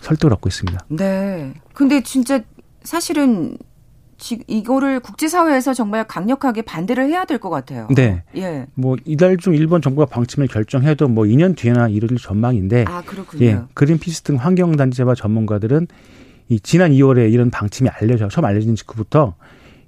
설득을 0.00 0.32
얻고 0.34 0.48
있습니다. 0.48 0.86
네. 0.88 1.54
근데 1.72 2.02
진짜 2.02 2.40
사실은 2.82 3.56
이거를 4.46 5.00
국제사회에서 5.00 5.74
정말 5.74 6.04
강력하게 6.06 6.62
반대를 6.62 7.08
해야 7.08 7.24
될 7.24 7.38
것 7.38 7.50
같아요. 7.50 7.88
네. 7.94 8.22
예. 8.36 8.66
뭐 8.74 8.96
이달 9.04 9.36
중 9.36 9.54
일본 9.54 9.82
정부가 9.82 10.06
방침을 10.06 10.46
결정해도 10.48 11.08
뭐 11.08 11.24
2년 11.24 11.56
뒤에나 11.56 11.88
이룰 11.88 12.16
전망인데. 12.16 12.84
아 12.88 13.02
그렇군요. 13.04 13.44
예. 13.44 13.60
그린피스 13.74 14.22
등 14.22 14.36
환경단체와 14.36 15.14
전문가들은 15.14 15.88
이 16.48 16.60
지난 16.60 16.92
2월에 16.92 17.32
이런 17.32 17.50
방침이 17.50 17.88
알려져 17.88 18.28
처음 18.28 18.44
알려진 18.44 18.76
직후부터 18.76 19.34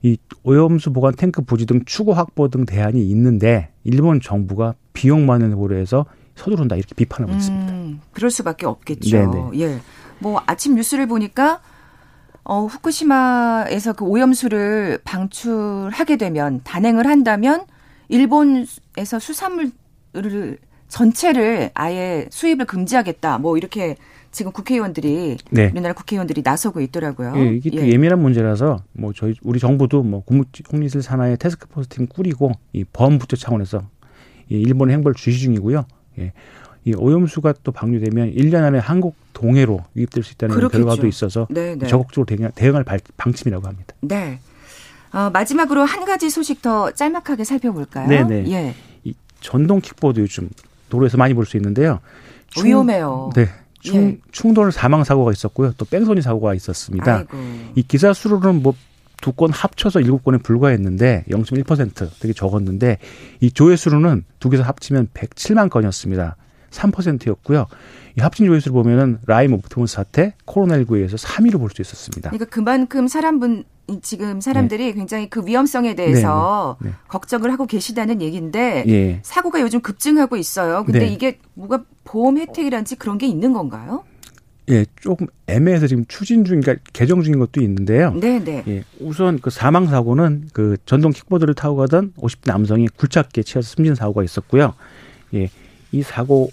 이 0.03 0.17
오염수 0.43 0.93
보관 0.93 1.15
탱크 1.15 1.43
부지 1.43 1.67
등 1.67 1.81
추구 1.87 2.13
확보 2.13 2.49
등 2.49 2.67
대안이 2.67 3.01
있는데 3.11 3.71
일본 3.85 4.21
정부가 4.21 4.75
비용만을 4.93 5.55
고려해서 5.55 6.07
서두른다 6.35 6.77
이렇게 6.77 6.95
비판하고 6.95 7.33
음, 7.33 7.39
있습니다. 7.39 8.05
그럴 8.13 8.31
수밖에 8.31 8.67
없겠죠. 8.67 9.17
네네. 9.17 9.51
예. 9.61 9.79
뭐 10.19 10.43
아침 10.47 10.75
뉴스를 10.75 11.07
보니까 11.07 11.61
어, 12.49 12.65
후쿠시마에서 12.67 13.93
그 13.95 14.05
오염수를 14.05 15.01
방출하게 15.03 16.17
되면 16.17 16.61
단행을 16.63 17.07
한다면 17.07 17.65
일본에서 18.09 19.19
수산물을 19.19 20.59
전체를 20.87 21.71
아예 21.75 22.27
수입을 22.31 22.67
금지하겠다. 22.67 23.39
뭐 23.39 23.57
이렇게 23.57 23.97
지금 24.31 24.53
국회의원들이 24.53 25.39
네. 25.51 25.71
우리나라 25.73 25.93
국회의원들이 25.95 26.43
나서고 26.45 26.81
있더라고요. 26.83 27.33
예, 27.37 27.47
이게 27.57 27.71
예. 27.81 27.89
예민한 27.89 28.21
문제라서 28.21 28.85
뭐 28.93 29.13
저희 29.13 29.35
우리 29.43 29.59
정부도 29.59 30.05
뭐 30.05 30.23
국립공리실 30.23 31.03
산하의 31.03 31.39
테스크포스 31.39 31.89
팀 31.89 32.07
꾸리고 32.07 32.53
이 32.73 32.85
범부처 32.85 33.37
차원에서 33.37 33.83
이 34.51 34.61
일본의 34.61 34.95
행보를 34.95 35.17
주시 35.17 35.41
중이고요. 35.41 35.85
예. 36.21 36.33
이 36.87 36.95
오염수가 36.95 37.55
또 37.65 37.73
방류되면 37.73 38.33
1년 38.35 38.63
안에 38.63 38.79
한국 38.79 39.17
동해로 39.33 39.85
유입될 39.97 40.23
수 40.23 40.33
있다는 40.35 40.55
그렇겠죠. 40.55 40.85
결과도 40.85 41.07
있어서 41.09 41.47
네네. 41.51 41.77
네. 41.81 41.87
적극적으로 41.89 42.25
대응, 42.27 42.51
대응할 42.55 42.85
방침이라고 43.17 43.67
합니다. 43.67 43.95
네. 44.01 44.39
어, 45.13 45.29
마지막으로 45.31 45.85
한 45.85 46.05
가지 46.05 46.31
소식 46.31 46.63
더 46.63 46.91
짤막하게 46.93 47.43
살펴볼까요? 47.45 48.09
네네. 48.09 48.43
네. 48.43 48.53
예. 48.53 48.75
이 49.05 49.15
전동 49.41 49.81
킥보드 49.81 50.21
요즘 50.21 50.49
도로에서 50.89 51.17
많이 51.19 51.35
볼 51.35 51.45
수 51.45 51.57
있는데요. 51.57 51.99
충, 52.51 52.67
위험해요. 52.67 53.31
네. 53.35 53.49
충, 53.81 53.97
예. 53.97 54.19
충돌 54.31 54.71
사망 54.71 55.03
사고가 55.03 55.33
있었고요. 55.33 55.73
또 55.77 55.85
뺑소니 55.87 56.23
사고가 56.23 56.55
있었습니다. 56.55 57.17
아이고. 57.19 57.37
이 57.75 57.83
기사 57.83 58.13
수로는 58.13 58.63
뭐 58.63 58.75
두 59.23 59.33
건 59.33 59.51
합쳐서 59.51 60.01
일곱 60.01 60.23
건에 60.25 60.37
불과했는데 60.37 61.25
0.1% 61.31 62.11
되게 62.21 62.35
적었는데 62.35 62.99
이 63.41 63.51
조회수로는 63.51 64.25
두 64.39 64.51
개서 64.51 64.63
합치면 64.63 65.09
107만 65.15 65.71
건이었습니다. 65.71 66.37
3%였고요. 66.71 67.67
이 68.19 68.21
합진 68.21 68.47
조회수를 68.47 68.73
보면은 68.73 69.19
라임 69.27 69.53
오프트먼 69.53 69.87
사태, 69.87 70.35
코로나19에서 70.47 71.19
3위로 71.19 71.59
볼 71.59 71.71
수 71.71 71.83
있었습니다. 71.83 72.31
그러니까 72.31 72.47
그만큼 72.47 73.09
사람분 73.09 73.65
지금 74.03 74.41
사람들이 74.41 74.87
네. 74.87 74.93
굉장히 74.93 75.31
그 75.31 75.47
위험성에 75.47 75.95
대해서 75.95 76.77
네, 76.81 76.89
네, 76.89 76.91
네. 76.93 76.99
걱정을 77.09 77.53
하고 77.53 77.67
계시다는 77.67 78.21
얘기인데 78.21 78.85
예. 78.89 79.21
사고가 79.23 79.61
요즘 79.61 79.81
급증하고 79.81 80.37
있어요. 80.37 80.85
근데 80.85 81.01
네. 81.01 81.07
이게 81.07 81.39
뭐가 81.55 81.85
보험 82.05 82.39
혜택이란지 82.39 82.97
그런 82.97 83.19
게 83.19 83.27
있는 83.27 83.53
건가요? 83.53 84.03
예, 84.69 84.85
조금 85.01 85.29
애매해서 85.47 85.87
지금 85.87 86.05
추진 86.09 86.45
중, 86.45 86.61
그러니까 86.61 86.83
개정 86.93 87.23
중인 87.23 87.39
것도 87.39 87.61
있는데요. 87.61 88.13
네, 88.15 88.43
네. 88.43 88.65
예, 88.67 88.83
우선 88.99 89.39
그 89.39 89.51
사망 89.51 89.87
사고는 89.87 90.49
그 90.53 90.77
전동 90.87 91.13
킥보드를 91.13 91.55
타고 91.55 91.77
가던 91.77 92.15
50대 92.19 92.51
남성이 92.51 92.89
굴착기에 92.89 93.45
치여서 93.45 93.69
숨진 93.69 93.95
사고가 93.95 94.25
있었고요. 94.25 94.75
예, 95.35 95.49
이 95.97 96.03
사고 96.03 96.51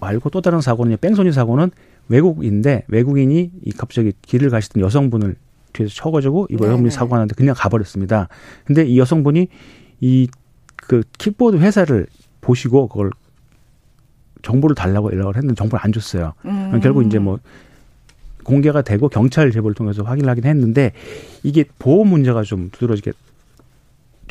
말고 0.00 0.30
또 0.30 0.40
다른 0.40 0.60
사고는 0.60 0.96
뺑소니 1.00 1.32
사고는 1.32 1.70
외국인데 2.08 2.84
외국인이 2.88 3.50
이 3.64 3.72
갑자기 3.72 4.12
길을 4.22 4.50
가시던 4.50 4.82
여성분을 4.82 5.36
뒤에서 5.72 5.94
쳐가지고 5.94 6.48
이거 6.50 6.66
여성분이 6.66 6.90
사고 6.90 7.14
하는데 7.14 7.34
그냥 7.34 7.54
가버렸습니다. 7.56 8.28
근데 8.64 8.84
이 8.84 8.98
여성분이 8.98 9.48
이 10.00 10.26
그 10.82 11.02
킥보드 11.16 11.56
회사를 11.56 12.06
보시고 12.40 12.88
그걸 12.88 13.10
정보를 14.42 14.74
달라고 14.74 15.12
연락을 15.12 15.36
했는데 15.36 15.54
정보를 15.54 15.82
안 15.84 15.92
줬어요. 15.92 16.34
음. 16.44 16.78
결국 16.82 17.06
이제 17.06 17.18
뭐 17.18 17.38
공개가 18.42 18.82
되고 18.82 19.08
경찰 19.08 19.52
제보를 19.52 19.74
통해서 19.74 20.02
확인을 20.02 20.28
하긴 20.30 20.44
했는데 20.44 20.92
이게 21.44 21.64
보험 21.78 22.08
문제가 22.08 22.42
좀 22.42 22.70
두드러지게 22.72 23.12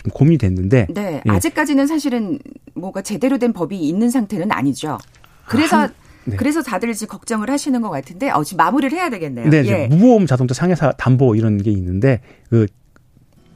좀 0.04 0.12
고민이 0.14 0.38
됐는데. 0.38 0.88
네. 0.90 1.22
예. 1.26 1.32
아직까지는 1.32 1.88
사실은 1.88 2.40
뭐가 2.74 3.02
제대로 3.02 3.38
된 3.38 3.54
법이 3.54 3.78
있는 3.80 4.10
상태는 4.10 4.52
아니죠. 4.52 4.98
그래서 5.46 5.78
한, 5.78 5.94
네. 6.26 6.36
그래서 6.38 6.62
다들 6.62 6.94
지금 6.94 7.12
걱정을 7.12 7.50
하시는 7.50 7.82
것 7.82 7.90
같은데 7.90 8.30
어, 8.30 8.44
지금 8.44 8.58
마무리를 8.58 8.98
해야 8.98 9.10
되겠네요. 9.10 9.50
네, 9.50 9.64
예. 9.66 9.88
무보험 9.88 10.26
자동차 10.26 10.54
상해사 10.54 10.92
담보 10.94 11.36
이런 11.36 11.58
게 11.62 11.72
있는데 11.72 12.22
그 12.50 12.68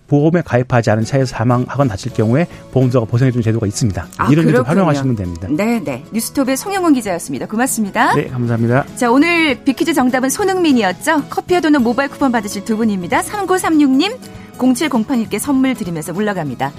보험에 0.07 0.41
가입하지 0.41 0.91
않은 0.91 1.03
차에서 1.03 1.25
사망하거나 1.25 1.89
다칠 1.89 2.13
경우에 2.13 2.45
보험자가 2.71 3.05
보상해주는 3.05 3.41
제도가 3.43 3.65
있습니다. 3.65 4.07
아, 4.17 4.31
이런 4.31 4.45
데 4.45 4.57
활용하시면 4.57 5.15
됩니다. 5.15 5.47
네, 5.49 5.83
네. 5.83 6.03
뉴스톱의 6.11 6.57
송영훈 6.57 6.93
기자였습니다. 6.93 7.47
고맙습니다. 7.47 8.13
네, 8.13 8.27
감사합니다. 8.27 8.85
자, 8.95 9.11
오늘 9.11 9.63
비키즈 9.63 9.93
정답은 9.93 10.29
손흥민이었죠. 10.29 11.23
커피와 11.29 11.61
도는 11.61 11.81
모바일 11.81 12.09
쿠폰 12.09 12.31
받으실 12.31 12.63
두 12.65 12.77
분입니다. 12.77 13.21
3936님, 13.21 14.15
0708님께 14.57 15.39
선물 15.39 15.73
드리면서 15.75 16.13
물러갑니다. 16.13 16.71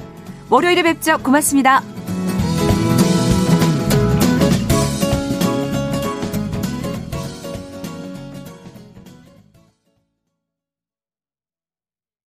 월요일에 0.51 0.83
뵙죠. 0.83 1.19
고맙습니다. 1.19 1.83